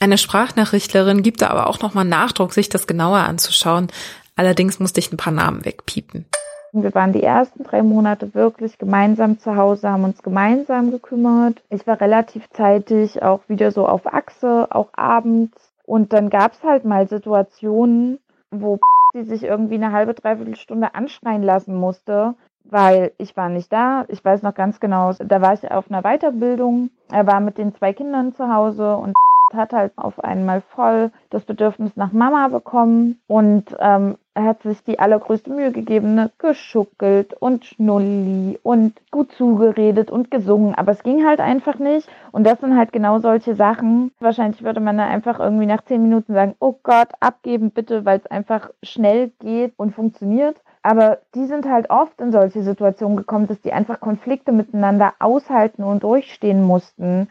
[0.00, 3.88] Eine Sprachnachrichtlerin gibt da aber auch nochmal Nachdruck, sich das genauer anzuschauen.
[4.34, 6.24] Allerdings musste ich ein paar Namen wegpiepen.
[6.72, 11.62] Wir waren die ersten drei Monate wirklich gemeinsam zu Hause, haben uns gemeinsam gekümmert.
[11.68, 15.52] Ich war relativ zeitig auch wieder so auf Achse, auch abends.
[15.84, 18.20] Und dann gab es halt mal Situationen,
[18.50, 18.78] wo
[19.12, 24.04] sie sich irgendwie eine halbe, dreiviertel Stunde anschreien lassen musste, weil ich war nicht da.
[24.08, 26.90] Ich weiß noch ganz genau, da war ich auf einer Weiterbildung.
[27.10, 29.14] Er war mit den zwei Kindern zu Hause und
[29.54, 34.98] hat halt auf einmal voll das Bedürfnis nach Mama bekommen und ähm, hat sich die
[34.98, 36.30] allergrößte Mühe gegeben, ne?
[36.38, 42.44] geschuckelt und schnulli und gut zugeredet und gesungen, aber es ging halt einfach nicht und
[42.44, 44.12] das sind halt genau solche Sachen.
[44.20, 48.18] Wahrscheinlich würde man dann einfach irgendwie nach zehn Minuten sagen, oh Gott, abgeben bitte, weil
[48.18, 50.56] es einfach schnell geht und funktioniert.
[50.82, 55.82] Aber die sind halt oft in solche Situationen gekommen, dass die einfach Konflikte miteinander aushalten
[55.82, 57.28] und durchstehen mussten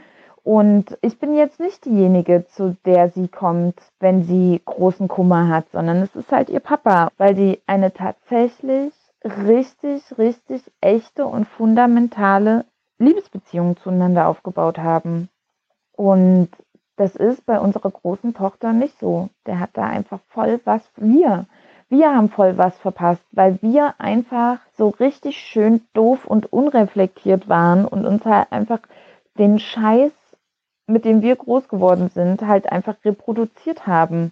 [0.48, 5.70] und ich bin jetzt nicht diejenige, zu der sie kommt, wenn sie großen Kummer hat,
[5.74, 8.94] sondern es ist halt ihr Papa, weil die eine tatsächlich
[9.26, 12.64] richtig, richtig echte und fundamentale
[12.98, 15.28] Liebesbeziehung zueinander aufgebaut haben.
[15.92, 16.48] Und
[16.96, 19.28] das ist bei unserer großen Tochter nicht so.
[19.48, 21.46] Der hat da einfach voll was wir.
[21.90, 27.84] Wir haben voll was verpasst, weil wir einfach so richtig schön doof und unreflektiert waren
[27.84, 28.80] und uns halt einfach
[29.38, 30.14] den Scheiß
[30.88, 34.32] mit dem wir groß geworden sind, halt einfach reproduziert haben.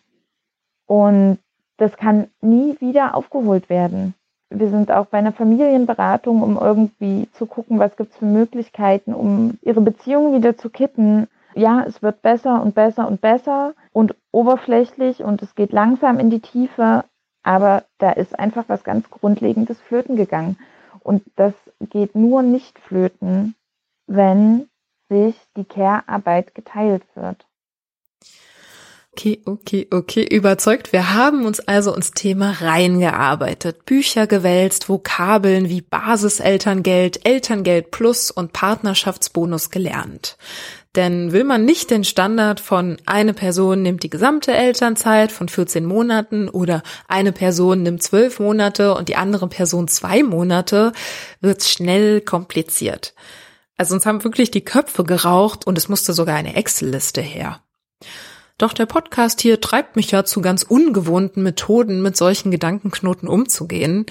[0.87, 1.39] Und
[1.77, 4.13] das kann nie wieder aufgeholt werden.
[4.49, 9.57] Wir sind auch bei einer Familienberatung, um irgendwie zu gucken, was gibt's für Möglichkeiten, um
[9.61, 11.27] ihre Beziehung wieder zu kitten.
[11.55, 16.29] Ja, es wird besser und besser und besser und oberflächlich und es geht langsam in
[16.29, 17.03] die Tiefe,
[17.43, 20.57] aber da ist einfach was ganz Grundlegendes flöten gegangen.
[21.01, 23.55] Und das geht nur nicht flöten,
[24.07, 24.67] wenn
[25.09, 27.45] sich die Care-Arbeit geteilt wird.
[29.17, 30.91] Okay, okay, okay, überzeugt.
[30.91, 38.51] Wir haben uns also ins Thema reingearbeitet, Bücher gewälzt, Vokabeln wie Basiselterngeld, Elterngeld Plus und
[38.51, 40.37] Partnerschaftsbonus gelernt.
[40.95, 45.85] Denn will man nicht den Standard von eine Person nimmt die gesamte Elternzeit von 14
[45.85, 50.91] Monaten oder eine Person nimmt 12 Monate und die andere Person zwei Monate,
[51.39, 53.13] wird's schnell kompliziert.
[53.77, 57.61] Also uns haben wirklich die Köpfe geraucht und es musste sogar eine Excel-Liste her.
[58.57, 64.05] Doch der Podcast hier treibt mich ja zu ganz ungewohnten Methoden, mit solchen Gedankenknoten umzugehen.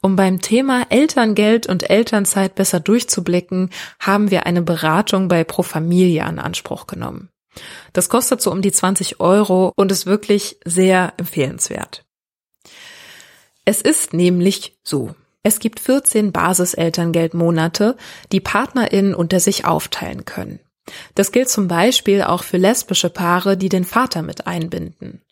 [0.00, 6.28] Um beim Thema Elterngeld und Elternzeit besser durchzublicken, haben wir eine Beratung bei Pro Familia
[6.28, 7.30] in Anspruch genommen.
[7.92, 12.04] Das kostet so um die 20 Euro und ist wirklich sehr empfehlenswert.
[13.64, 15.16] Es ist nämlich so.
[15.42, 17.96] Es gibt 14 Basiselterngeldmonate,
[18.32, 20.60] die PartnerInnen unter sich aufteilen können.
[21.14, 25.22] Das gilt zum Beispiel auch für lesbische Paare, die den Vater mit einbinden.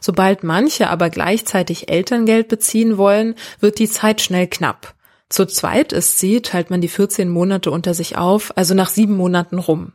[0.00, 4.94] Sobald manche aber gleichzeitig Elterngeld beziehen wollen, wird die Zeit schnell knapp.
[5.28, 9.16] Zu zweit ist sie, teilt man die 14 Monate unter sich auf, also nach sieben
[9.16, 9.92] Monaten rum.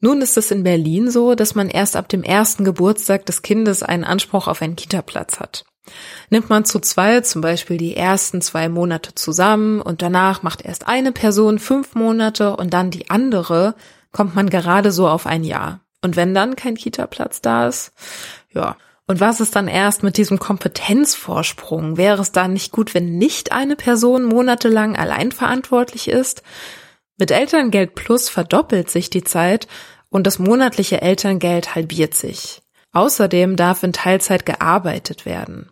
[0.00, 3.82] Nun ist es in Berlin so, dass man erst ab dem ersten Geburtstag des Kindes
[3.82, 5.64] einen Anspruch auf einen Kitaplatz hat.
[6.30, 10.88] Nimmt man zu zweit zum Beispiel die ersten zwei Monate zusammen und danach macht erst
[10.88, 13.74] eine Person fünf Monate und dann die andere,
[14.12, 15.80] kommt man gerade so auf ein Jahr.
[16.00, 17.92] Und wenn dann kein Kita-Platz da ist,
[18.52, 18.76] ja.
[19.06, 21.98] Und was ist dann erst mit diesem Kompetenzvorsprung?
[21.98, 26.42] Wäre es dann nicht gut, wenn nicht eine Person monatelang allein verantwortlich ist?
[27.18, 29.68] Mit Elterngeld Plus verdoppelt sich die Zeit
[30.08, 32.62] und das monatliche Elterngeld halbiert sich.
[32.92, 35.70] Außerdem darf in Teilzeit gearbeitet werden.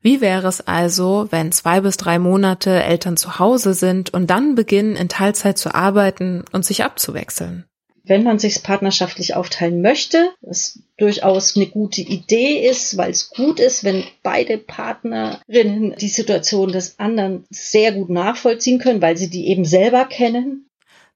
[0.00, 4.54] Wie wäre es also, wenn zwei bis drei Monate Eltern zu Hause sind und dann
[4.54, 7.64] beginnen, in Teilzeit zu arbeiten und sich abzuwechseln?
[8.04, 13.58] wenn man sich partnerschaftlich aufteilen möchte, was durchaus eine gute Idee ist, weil es gut
[13.58, 19.48] ist, wenn beide Partnerinnen die Situation des anderen sehr gut nachvollziehen können, weil sie die
[19.48, 20.68] eben selber kennen.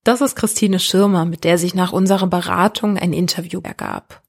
[0.03, 4.23] Das ist Christine Schirmer, mit der sich nach unserer Beratung ein Interview ergab.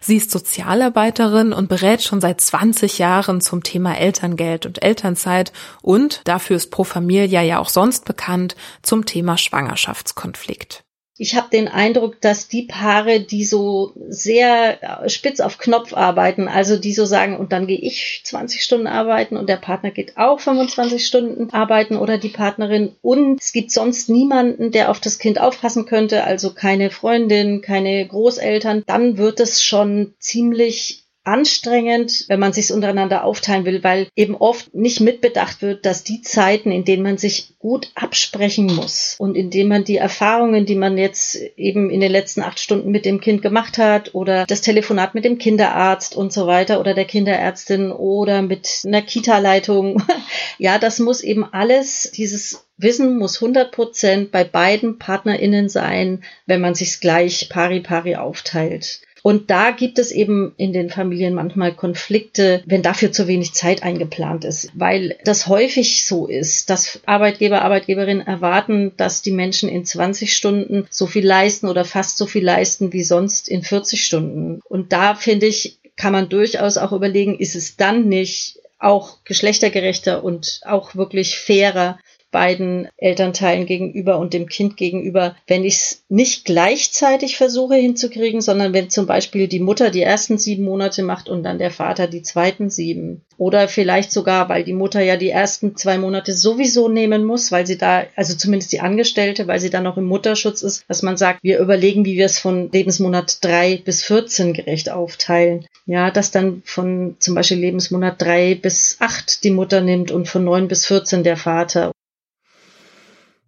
[0.00, 6.20] Sie ist Sozialarbeiterin und berät schon seit 20 Jahren zum Thema Elterngeld und Elternzeit und,
[6.24, 10.83] dafür ist Pro Familia ja auch sonst bekannt, zum Thema Schwangerschaftskonflikt.
[11.16, 16.76] Ich habe den Eindruck, dass die Paare, die so sehr spitz auf Knopf arbeiten, also
[16.76, 20.40] die so sagen, und dann gehe ich 20 Stunden arbeiten und der Partner geht auch
[20.40, 25.40] 25 Stunden arbeiten oder die Partnerin und es gibt sonst niemanden, der auf das Kind
[25.40, 32.52] aufpassen könnte, also keine Freundin, keine Großeltern, dann wird es schon ziemlich anstrengend, wenn man
[32.52, 37.02] sich untereinander aufteilen will, weil eben oft nicht mitbedacht wird, dass die Zeiten, in denen
[37.02, 41.88] man sich gut absprechen muss und in denen man die Erfahrungen, die man jetzt eben
[41.88, 45.38] in den letzten acht Stunden mit dem Kind gemacht hat oder das Telefonat mit dem
[45.38, 50.02] Kinderarzt und so weiter oder der Kinderärztin oder mit einer Kita-Leitung,
[50.58, 56.60] ja, das muss eben alles, dieses Wissen muss 100 Prozent bei beiden PartnerInnen sein, wenn
[56.60, 59.00] man sich's gleich pari pari aufteilt.
[59.26, 63.82] Und da gibt es eben in den Familien manchmal Konflikte, wenn dafür zu wenig Zeit
[63.82, 69.86] eingeplant ist, weil das häufig so ist, dass Arbeitgeber, Arbeitgeberinnen erwarten, dass die Menschen in
[69.86, 74.60] 20 Stunden so viel leisten oder fast so viel leisten wie sonst in 40 Stunden.
[74.68, 80.22] Und da finde ich, kann man durchaus auch überlegen, ist es dann nicht auch geschlechtergerechter
[80.22, 81.98] und auch wirklich fairer,
[82.34, 88.72] beiden Elternteilen gegenüber und dem Kind gegenüber, wenn ich es nicht gleichzeitig versuche hinzukriegen, sondern
[88.72, 92.22] wenn zum Beispiel die Mutter die ersten sieben Monate macht und dann der Vater die
[92.22, 93.22] zweiten sieben.
[93.36, 97.68] Oder vielleicht sogar, weil die Mutter ja die ersten zwei Monate sowieso nehmen muss, weil
[97.68, 101.16] sie da, also zumindest die Angestellte, weil sie da noch im Mutterschutz ist, dass man
[101.16, 105.66] sagt, wir überlegen, wie wir es von Lebensmonat drei bis 14 gerecht aufteilen.
[105.86, 110.42] Ja, dass dann von zum Beispiel Lebensmonat drei bis acht die Mutter nimmt und von
[110.42, 111.92] neun bis 14 der Vater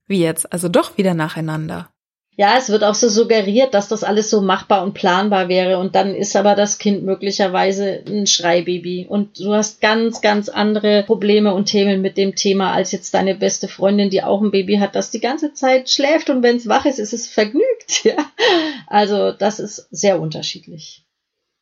[0.07, 0.53] wie jetzt?
[0.53, 1.91] Also doch wieder nacheinander.
[2.39, 5.95] Ja, es wird auch so suggeriert, dass das alles so machbar und planbar wäre und
[5.95, 11.55] dann ist aber das Kind möglicherweise ein Schreibaby und du hast ganz, ganz andere Probleme
[11.55, 14.95] und Themen mit dem Thema als jetzt deine beste Freundin, die auch ein Baby hat,
[14.95, 17.65] das die ganze Zeit schläft und wenn es wach ist, ist es vergnügt.
[18.05, 18.17] Ja?
[18.87, 21.06] Also das ist sehr unterschiedlich.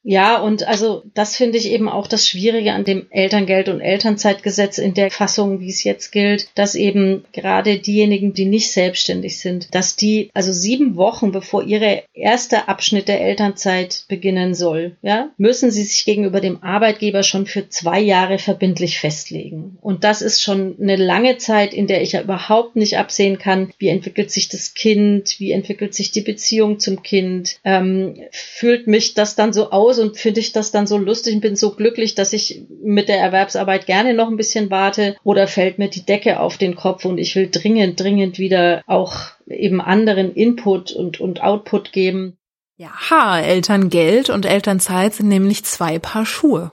[0.06, 4.76] Ja, und also das finde ich eben auch das Schwierige an dem Elterngeld- und Elternzeitgesetz
[4.76, 9.74] in der Fassung, wie es jetzt gilt, dass eben gerade diejenigen, die nicht selbstständig sind,
[9.74, 15.70] dass die also sieben Wochen bevor ihre erste Abschnitt der Elternzeit beginnen soll, ja, müssen
[15.70, 19.78] sie sich gegenüber dem Arbeitgeber schon für zwei Jahre verbindlich festlegen.
[19.80, 23.72] Und das ist schon eine lange Zeit, in der ich ja überhaupt nicht absehen kann,
[23.78, 29.14] wie entwickelt sich das Kind, wie entwickelt sich die Beziehung zum Kind, ähm, fühlt mich
[29.14, 31.74] das dann so aus, Hause und finde ich das dann so lustig und bin so
[31.74, 36.04] glücklich, dass ich mit der Erwerbsarbeit gerne noch ein bisschen warte oder fällt mir die
[36.04, 39.14] Decke auf den Kopf und ich will dringend, dringend wieder auch
[39.46, 42.36] eben anderen Input und, und Output geben.
[42.76, 46.72] Ja, Elterngeld und Elternzeit sind nämlich zwei Paar Schuhe.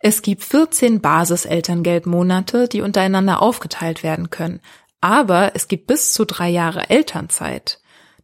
[0.00, 4.60] Es gibt 14 Basis-Elterngeldmonate, die untereinander aufgeteilt werden können.
[5.02, 7.81] Aber es gibt bis zu drei Jahre Elternzeit.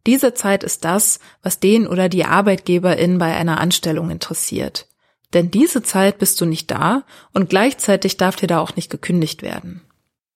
[0.09, 4.87] Diese Zeit ist das, was den oder die Arbeitgeberin bei einer Anstellung interessiert.
[5.35, 9.43] Denn diese Zeit bist du nicht da und gleichzeitig darf dir da auch nicht gekündigt
[9.43, 9.83] werden.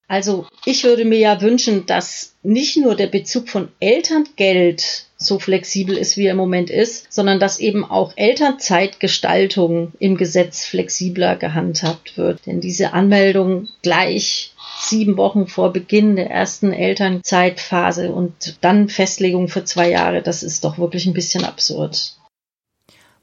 [0.08, 5.96] Also ich würde mir ja wünschen, dass nicht nur der Bezug von Elterngeld so flexibel
[5.96, 12.18] ist, wie er im Moment ist, sondern dass eben auch Elternzeitgestaltung im Gesetz flexibler gehandhabt
[12.18, 12.44] wird.
[12.44, 14.51] Denn diese Anmeldung gleich
[14.88, 20.64] sieben Wochen vor Beginn der ersten Elternzeitphase und dann Festlegung für zwei Jahre, das ist
[20.64, 22.16] doch wirklich ein bisschen absurd.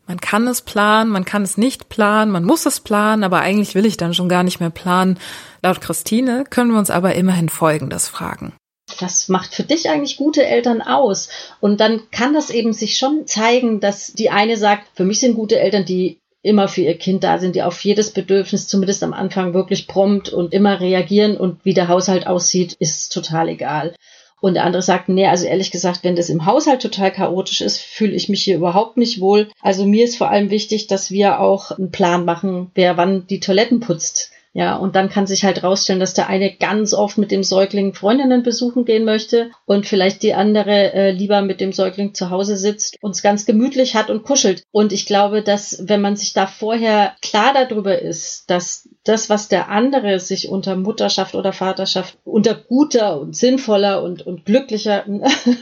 [0.08, 3.76] Man kann es planen, man kann es nicht planen, man muss es planen, aber eigentlich
[3.76, 5.20] will ich dann schon gar nicht mehr planen.
[5.62, 8.54] Laut Christine können wir uns aber immerhin Folgendes fragen
[9.02, 11.30] was macht für dich eigentlich gute Eltern aus?
[11.60, 15.36] Und dann kann das eben sich schon zeigen, dass die eine sagt, für mich sind
[15.36, 16.20] gute Eltern, die
[16.50, 20.30] immer für ihr Kind da sind, die auf jedes Bedürfnis zumindest am Anfang wirklich prompt
[20.30, 23.94] und immer reagieren und wie der Haushalt aussieht, ist total egal.
[24.42, 27.80] Und der andere sagt, nee, also ehrlich gesagt, wenn das im Haushalt total chaotisch ist,
[27.80, 29.50] fühle ich mich hier überhaupt nicht wohl.
[29.62, 33.42] Also mir ist vor allem wichtig, dass wir auch einen Plan machen, wer wann die
[33.42, 34.32] Toiletten putzt.
[34.54, 37.94] Ja, und dann kann sich halt rausstellen, dass der eine ganz oft mit dem Säugling
[37.94, 42.58] Freundinnen besuchen gehen möchte und vielleicht die andere äh, lieber mit dem Säugling zu Hause
[42.58, 44.64] sitzt und es ganz gemütlich hat und kuschelt.
[44.72, 49.48] Und ich glaube, dass wenn man sich da vorher klar darüber ist, dass das, was
[49.48, 55.04] der andere sich unter Mutterschaft oder Vaterschaft unter guter und sinnvoller und, und glücklicher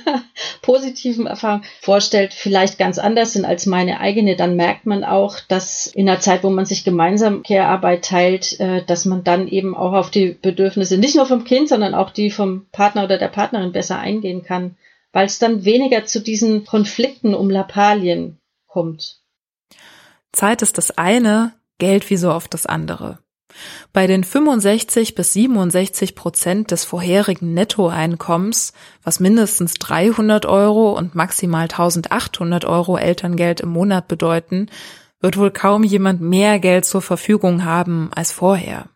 [0.62, 5.88] positiven Erfahrung vorstellt, vielleicht ganz anders sind als meine eigene, dann merkt man auch, dass
[5.88, 9.94] in einer Zeit, wo man sich gemeinsam Care-Arbeit teilt, äh, dass man dann eben auch
[9.94, 13.72] auf die Bedürfnisse nicht nur vom Kind, sondern auch die vom Partner oder der Partnerin
[13.72, 14.76] besser eingehen kann,
[15.14, 19.22] weil es dann weniger zu diesen Konflikten um Lappalien kommt.
[20.34, 23.20] Zeit ist das eine, Geld wie so oft das andere.
[23.94, 28.74] Bei den 65 bis 67 Prozent des vorherigen Nettoeinkommens,
[29.04, 34.68] was mindestens 300 Euro und maximal 1800 Euro Elterngeld im Monat bedeuten,
[35.20, 38.90] wird wohl kaum jemand mehr Geld zur Verfügung haben als vorher.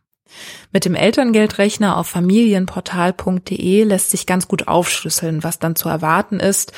[0.72, 6.74] Mit dem Elterngeldrechner auf familienportal.de lässt sich ganz gut aufschlüsseln, was dann zu erwarten ist.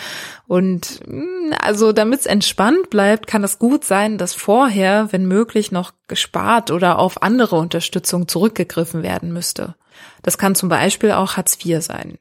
[0.48, 5.72] Und hm, also damit es entspannt bleibt, kann es gut sein, dass vorher, wenn möglich,
[5.72, 9.76] noch gespart oder auf andere Unterstützung zurückgegriffen werden müsste.
[10.22, 12.18] Das kann zum Beispiel auch Hartz IV sein.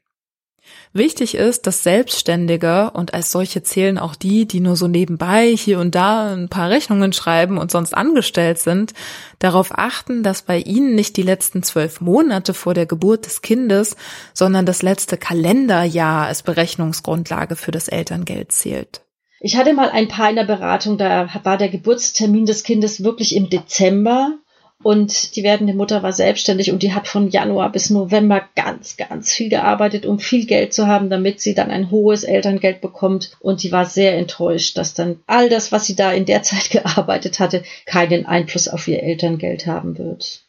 [0.93, 5.79] Wichtig ist, dass Selbstständige und als solche zählen auch die, die nur so nebenbei hier
[5.79, 8.93] und da ein paar Rechnungen schreiben und sonst angestellt sind,
[9.39, 13.95] darauf achten, dass bei ihnen nicht die letzten zwölf Monate vor der Geburt des Kindes,
[14.33, 19.01] sondern das letzte Kalenderjahr als Berechnungsgrundlage für das Elterngeld zählt.
[19.39, 23.35] Ich hatte mal ein paar in der Beratung, da war der Geburtstermin des Kindes wirklich
[23.35, 24.37] im Dezember
[24.83, 29.31] und die werdende Mutter war selbstständig und die hat von Januar bis November ganz, ganz
[29.31, 33.35] viel gearbeitet, um viel Geld zu haben, damit sie dann ein hohes Elterngeld bekommt.
[33.39, 36.69] Und die war sehr enttäuscht, dass dann all das, was sie da in der Zeit
[36.71, 40.43] gearbeitet hatte, keinen Einfluss auf ihr Elterngeld haben wird.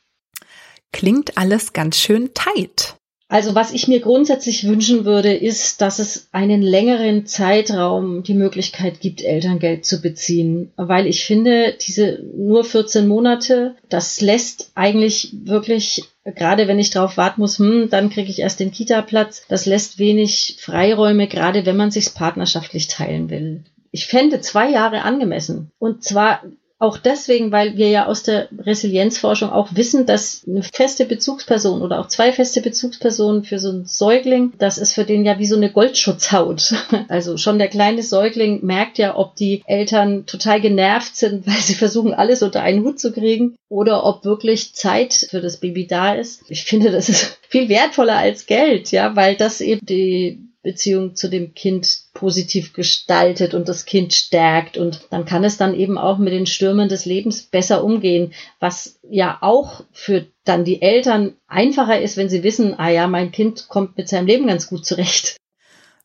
[0.93, 2.97] Klingt alles ganz schön tight.
[3.29, 9.01] Also was ich mir grundsätzlich wünschen würde, ist, dass es einen längeren Zeitraum die Möglichkeit
[9.01, 10.73] gibt, Elterngeld zu beziehen.
[10.77, 17.17] Weil ich finde, diese nur 14 Monate, das lässt eigentlich wirklich, gerade wenn ich drauf
[17.17, 21.77] warten muss, hm, dann kriege ich erst den Kita-Platz, das lässt wenig Freiräume, gerade wenn
[21.77, 23.65] man sich's partnerschaftlich teilen will.
[23.91, 25.71] Ich fände zwei Jahre angemessen.
[25.79, 26.43] Und zwar
[26.85, 31.99] auch deswegen, weil wir ja aus der Resilienzforschung auch wissen, dass eine feste Bezugsperson oder
[31.99, 35.57] auch zwei feste Bezugspersonen für so einen Säugling, das ist für den ja wie so
[35.57, 36.75] eine Goldschutzhaut.
[37.09, 41.75] Also schon der kleine Säugling merkt ja, ob die Eltern total genervt sind, weil sie
[41.75, 46.15] versuchen, alles unter einen Hut zu kriegen oder ob wirklich Zeit für das Baby da
[46.15, 46.43] ist.
[46.49, 51.29] Ich finde, das ist viel wertvoller als Geld, ja, weil das eben die Beziehung zu
[51.29, 56.19] dem Kind positiv gestaltet und das Kind stärkt und dann kann es dann eben auch
[56.19, 62.01] mit den Stürmen des Lebens besser umgehen, was ja auch für dann die Eltern einfacher
[62.01, 65.37] ist, wenn sie wissen, ah ja, mein Kind kommt mit seinem Leben ganz gut zurecht.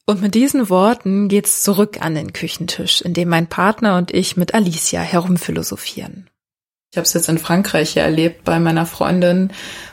[0.05, 4.37] Und mit diesen Worten geht's zurück an den Küchentisch, in dem mein Partner und ich
[4.37, 6.29] mit Alicia herumphilosophieren.
[6.91, 9.51] Ich habe es jetzt in Frankreich hier erlebt bei meiner Freundin,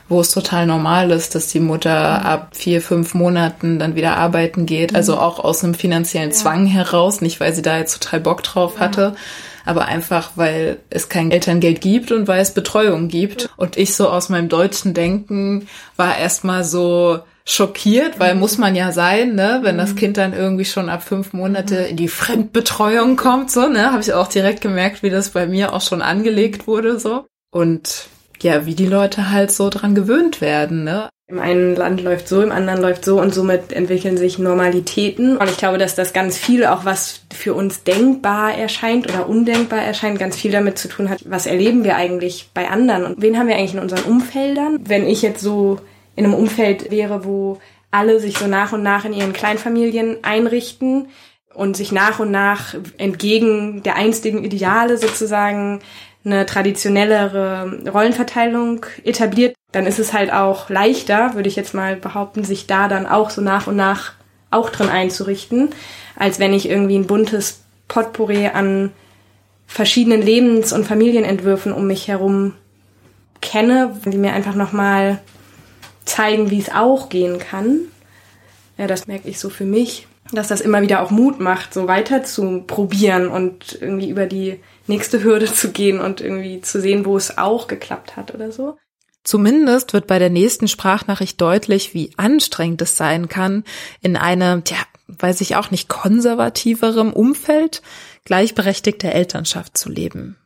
[0.09, 4.65] wo es total normal ist, dass die Mutter ab vier, fünf Monaten dann wieder arbeiten
[4.65, 4.95] geht.
[4.95, 5.19] Also mhm.
[5.19, 9.15] auch aus einem finanziellen Zwang heraus, nicht weil sie da jetzt total Bock drauf hatte,
[9.63, 13.47] aber einfach weil es kein Elterngeld gibt und weil es Betreuung gibt.
[13.57, 15.67] Und ich so aus meinem deutschen Denken
[15.97, 18.41] war erstmal so, schockiert, weil mhm.
[18.41, 19.95] muss man ja sein, ne, wenn das mhm.
[19.95, 24.13] Kind dann irgendwie schon ab fünf Monate in die Fremdbetreuung kommt, so, ne, habe ich
[24.13, 27.25] auch direkt gemerkt, wie das bei mir auch schon angelegt wurde, so.
[27.49, 28.09] Und
[28.41, 31.09] ja, wie die Leute halt so dran gewöhnt werden, ne.
[31.29, 35.35] Im einen Land läuft so, im anderen läuft so und somit entwickeln sich Normalitäten.
[35.37, 39.81] Und ich glaube, dass das ganz viel auch was für uns denkbar erscheint oder undenkbar
[39.81, 43.37] erscheint, ganz viel damit zu tun hat, was erleben wir eigentlich bei anderen und wen
[43.37, 44.79] haben wir eigentlich in unseren Umfeldern.
[44.85, 45.79] Wenn ich jetzt so
[46.17, 47.59] in einem Umfeld wäre, wo
[47.89, 51.07] alle sich so nach und nach in ihren Kleinfamilien einrichten
[51.53, 55.79] und sich nach und nach entgegen der einstigen Ideale sozusagen
[56.25, 62.43] eine traditionellere Rollenverteilung etabliert, dann ist es halt auch leichter, würde ich jetzt mal behaupten,
[62.43, 64.13] sich da dann auch so nach und nach
[64.51, 65.69] auch drin einzurichten,
[66.17, 68.91] als wenn ich irgendwie ein buntes Potpourri an
[69.67, 72.53] verschiedenen Lebens- und Familienentwürfen um mich herum
[73.41, 75.19] kenne, die mir einfach nochmal
[76.07, 77.79] zeigen, wie es auch gehen kann.
[78.77, 81.87] Ja, das merke ich so für mich, dass das immer wieder auch Mut macht, so
[81.87, 87.05] weiter zu probieren und irgendwie über die nächste Hürde zu gehen und irgendwie zu sehen,
[87.05, 88.77] wo es auch geklappt hat oder so.
[89.23, 93.65] Zumindest wird bei der nächsten Sprachnachricht deutlich, wie anstrengend es sein kann,
[94.01, 94.77] in einem, tja,
[95.07, 97.81] weiß ich auch nicht, konservativerem Umfeld
[98.23, 100.37] gleichberechtigter Elternschaft zu leben.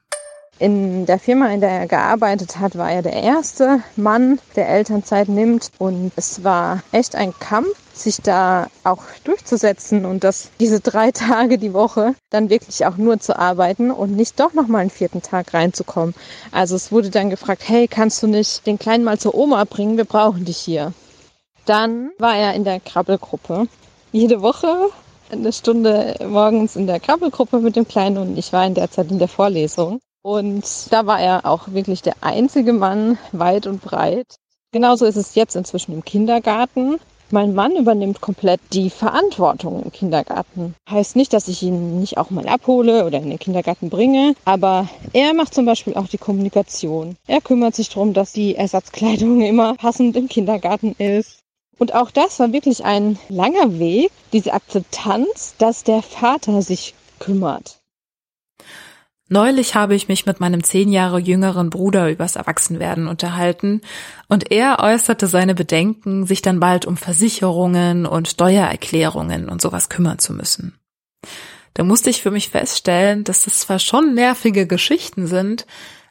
[0.62, 5.28] In der Firma, in der er gearbeitet hat, war er der erste Mann, der Elternzeit
[5.28, 5.72] nimmt.
[5.80, 11.57] Und es war echt ein Kampf, sich da auch durchzusetzen und das, diese drei Tage
[11.57, 15.51] die Woche dann wirklich auch nur zu arbeiten und nicht doch nochmal einen vierten Tag
[15.55, 16.14] reinzukommen.
[16.51, 19.97] Also es wurde dann gefragt, hey, kannst du nicht den Kleinen mal zur Oma bringen?
[19.97, 20.93] Wir brauchen dich hier.
[21.66, 23.68] Dann war er in der Krabbelgruppe.
[24.12, 24.91] Jede Woche
[25.32, 29.09] eine Stunde morgens in der Krabbelgruppe mit dem Kleinen und ich war in der Zeit
[29.09, 29.99] in der Vorlesung.
[30.24, 34.36] Und da war er auch wirklich der einzige Mann weit und breit.
[34.72, 36.99] Genauso ist es jetzt inzwischen im Kindergarten.
[37.32, 40.76] Mein Mann übernimmt komplett die Verantwortung im Kindergarten.
[40.89, 44.89] Heißt nicht, dass ich ihn nicht auch mal abhole oder in den Kindergarten bringe, aber
[45.13, 47.15] er macht zum Beispiel auch die Kommunikation.
[47.28, 51.39] Er kümmert sich darum, dass die Ersatzkleidung immer passend im Kindergarten ist.
[51.80, 57.80] Und auch das war wirklich ein langer Weg, diese Akzeptanz, dass der Vater sich kümmert.
[59.34, 63.79] Neulich habe ich mich mit meinem zehn Jahre jüngeren Bruder übers Erwachsenwerden unterhalten
[64.27, 70.19] und er äußerte seine Bedenken, sich dann bald um Versicherungen und Steuererklärungen und sowas kümmern
[70.19, 70.75] zu müssen.
[71.75, 75.65] Da musste ich für mich feststellen, dass das zwar schon nervige Geschichten sind,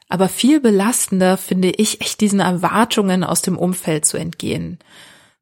[0.09, 4.79] aber viel belastender finde ich echt diesen Erwartungen aus dem Umfeld zu entgehen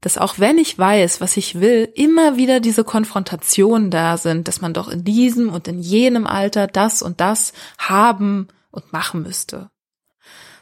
[0.01, 4.61] dass auch wenn ich weiß, was ich will, immer wieder diese Konfrontationen da sind, dass
[4.61, 9.69] man doch in diesem und in jenem Alter das und das haben und machen müsste.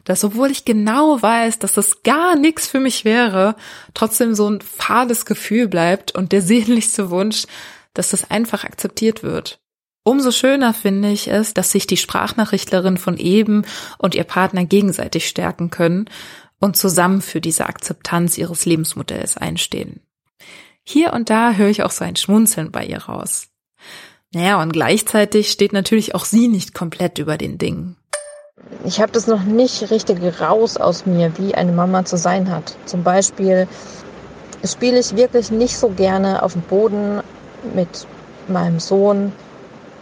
[0.06, 3.56] Dass obwohl ich genau weiß, dass das gar nichts für mich wäre,
[3.94, 7.46] trotzdem so ein fades Gefühl bleibt und der sehnlichste Wunsch,
[7.94, 9.60] dass das einfach akzeptiert wird.
[10.04, 13.66] Umso schöner finde ich es, dass sich die Sprachnachrichtlerin von eben
[13.98, 16.10] und ihr Partner gegenseitig stärken können
[16.60, 20.02] und zusammen für diese Akzeptanz ihres Lebensmodells einstehen.
[20.84, 23.50] Hier und da höre ich auch so ein Schmunzeln bei ihr raus.
[24.34, 27.98] Naja, und gleichzeitig steht natürlich auch sie nicht komplett über den Dingen.
[28.84, 32.76] Ich habe das noch nicht richtig raus aus mir, wie eine Mama zu sein hat.
[32.86, 33.68] Zum Beispiel
[34.64, 37.22] spiele ich wirklich nicht so gerne auf dem Boden
[37.74, 38.08] mit
[38.48, 39.32] meinem Sohn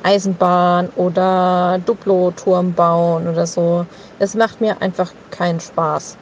[0.04, 3.86] Eisenbahn oder Duplo-Turm bauen oder so.
[4.20, 6.18] Das macht mir einfach keinen Spaß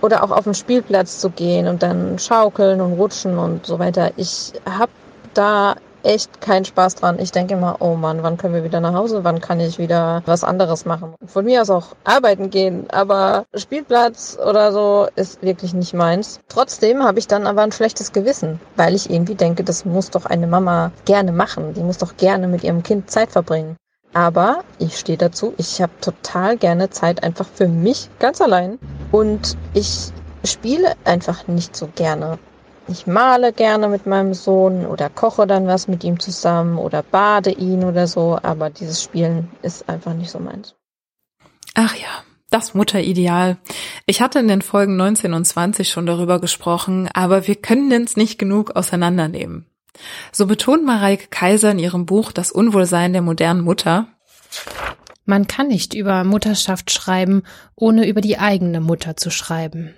[0.00, 4.10] oder auch auf den Spielplatz zu gehen und dann schaukeln und rutschen und so weiter.
[4.16, 4.92] Ich habe
[5.34, 7.18] da echt keinen Spaß dran.
[7.18, 9.24] Ich denke immer, oh Mann, wann können wir wieder nach Hause?
[9.24, 11.14] Wann kann ich wieder was anderes machen?
[11.26, 16.40] Von mir aus auch arbeiten gehen, aber Spielplatz oder so ist wirklich nicht meins.
[16.48, 20.26] Trotzdem habe ich dann aber ein schlechtes Gewissen, weil ich irgendwie denke, das muss doch
[20.26, 21.74] eine Mama gerne machen.
[21.74, 23.76] Die muss doch gerne mit ihrem Kind Zeit verbringen.
[24.12, 28.78] Aber ich stehe dazu, ich habe total gerne Zeit einfach für mich ganz allein.
[29.12, 30.10] Und ich
[30.44, 32.38] spiele einfach nicht so gerne.
[32.88, 37.52] Ich male gerne mit meinem Sohn oder koche dann was mit ihm zusammen oder bade
[37.52, 40.74] ihn oder so, aber dieses Spielen ist einfach nicht so meins.
[41.74, 43.58] Ach ja, das Mutterideal.
[44.06, 48.16] Ich hatte in den Folgen 19 und 20 schon darüber gesprochen, aber wir können es
[48.16, 49.69] nicht genug auseinandernehmen.
[50.32, 54.08] So betont Mareike Kaiser in ihrem Buch Das Unwohlsein der modernen Mutter.
[55.24, 57.42] Man kann nicht über Mutterschaft schreiben,
[57.76, 59.94] ohne über die eigene Mutter zu schreiben.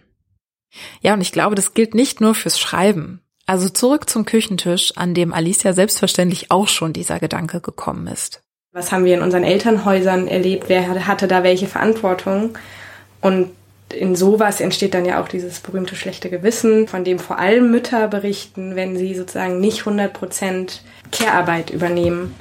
[1.00, 3.20] Ja, und ich glaube, das gilt nicht nur fürs Schreiben.
[3.46, 8.42] Also zurück zum Küchentisch, an dem Alicia selbstverständlich auch schon dieser Gedanke gekommen ist.
[8.72, 10.68] Was haben wir in unseren Elternhäusern erlebt?
[10.68, 12.56] Wer hatte da welche Verantwortung?
[13.20, 13.50] Und
[13.92, 18.08] in sowas entsteht dann ja auch dieses berühmte schlechte Gewissen, von dem vor allem Mütter
[18.08, 22.34] berichten, wenn sie sozusagen nicht 100 Prozent Care-Arbeit übernehmen.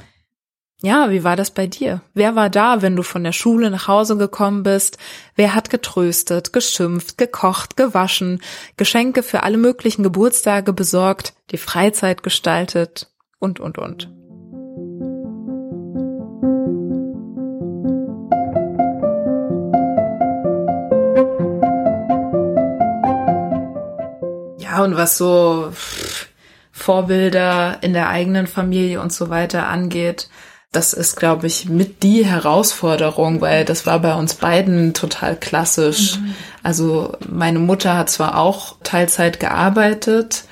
[0.82, 2.02] Ja, wie war das bei dir?
[2.12, 4.98] Wer war da, wenn du von der Schule nach Hause gekommen bist?
[5.36, 8.42] Wer hat getröstet, geschimpft, gekocht, gewaschen,
[8.76, 14.10] Geschenke für alle möglichen Geburtstage besorgt, die Freizeit gestaltet und, und, und.
[24.72, 25.70] Ja, und was so
[26.72, 30.30] Vorbilder in der eigenen Familie und so weiter angeht,
[30.72, 36.16] das ist, glaube ich, mit die Herausforderung, weil das war bei uns beiden total klassisch.
[36.16, 36.34] Mhm.
[36.62, 40.44] Also meine Mutter hat zwar auch Teilzeit gearbeitet,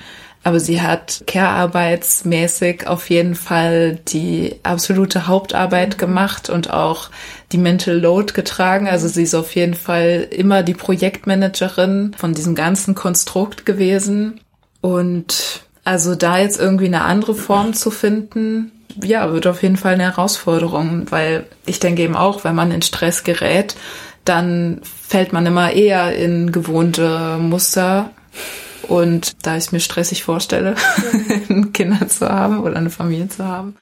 [0.43, 7.09] aber sie hat care-arbeitsmäßig auf jeden Fall die absolute Hauptarbeit gemacht und auch
[7.51, 8.87] die Mental Load getragen.
[8.87, 14.39] Also sie ist auf jeden Fall immer die Projektmanagerin von diesem ganzen Konstrukt gewesen.
[14.81, 18.71] Und also da jetzt irgendwie eine andere Form zu finden,
[19.01, 22.81] ja, wird auf jeden Fall eine Herausforderung, weil ich denke eben auch, wenn man in
[22.81, 23.75] Stress gerät,
[24.25, 28.09] dann fällt man immer eher in gewohnte Muster.
[28.83, 30.75] Und da ich mir stressig vorstelle,
[31.73, 33.77] Kinder zu haben oder eine Familie zu haben.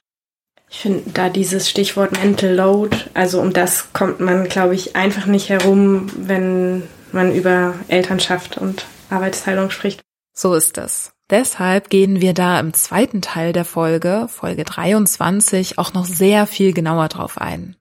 [0.70, 5.26] Ich finde da dieses Stichwort Mental Load, also um das kommt man, glaube ich, einfach
[5.26, 10.00] nicht herum, wenn man über Elternschaft und Arbeitsteilung spricht.
[10.32, 11.12] So ist es.
[11.28, 16.72] Deshalb gehen wir da im zweiten Teil der Folge, Folge 23, auch noch sehr viel
[16.72, 17.76] genauer drauf ein.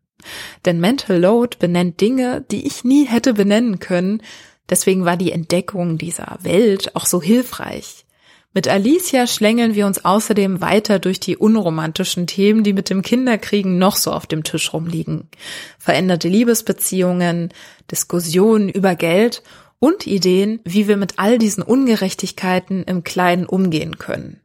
[0.66, 4.22] Denn Mental Load benennt Dinge, die ich nie hätte benennen können.
[4.70, 8.06] Deswegen war die Entdeckung dieser Welt auch so hilfreich.
[8.54, 13.78] Mit Alicia schlängeln wir uns außerdem weiter durch die unromantischen Themen, die mit dem Kinderkriegen
[13.78, 15.30] noch so auf dem Tisch rumliegen.
[15.78, 17.54] Veränderte Liebesbeziehungen,
[17.92, 19.44] Diskussionen über Geld
[19.78, 24.42] und Ideen, wie wir mit all diesen Ungerechtigkeiten im Kleinen umgehen können.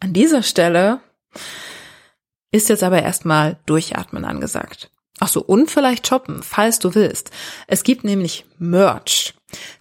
[0.00, 1.00] An dieser Stelle
[2.50, 4.90] ist jetzt aber erstmal Durchatmen angesagt.
[5.20, 7.30] Ach so, und vielleicht shoppen, falls du willst.
[7.66, 9.34] Es gibt nämlich Merch.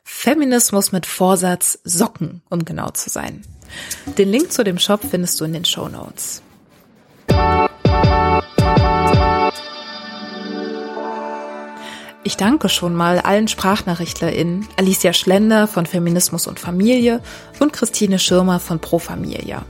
[0.03, 3.43] Feminismus mit Vorsatz Socken, um genau zu sein.
[4.17, 6.41] Den Link zu dem Shop findest du in den Show Notes.
[12.23, 17.21] Ich danke schon mal allen SprachnachrichtlerInnen, Alicia Schlender von Feminismus und Familie
[17.59, 19.65] und Christine Schirmer von Pro Familia.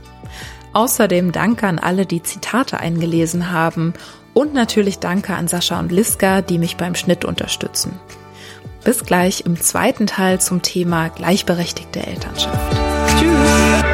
[0.72, 3.94] Außerdem danke an alle, die Zitate eingelesen haben
[4.38, 7.98] und natürlich danke an Sascha und Liska, die mich beim Schnitt unterstützen.
[8.84, 12.76] Bis gleich im zweiten Teil zum Thema gleichberechtigte Elternschaft.
[13.18, 13.84] Tschüss!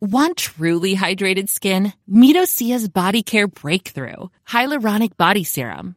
[0.00, 1.92] Want truly hydrated skin?
[2.06, 5.96] Meet Osea's Body Care Breakthrough Hyaluronic Body Serum.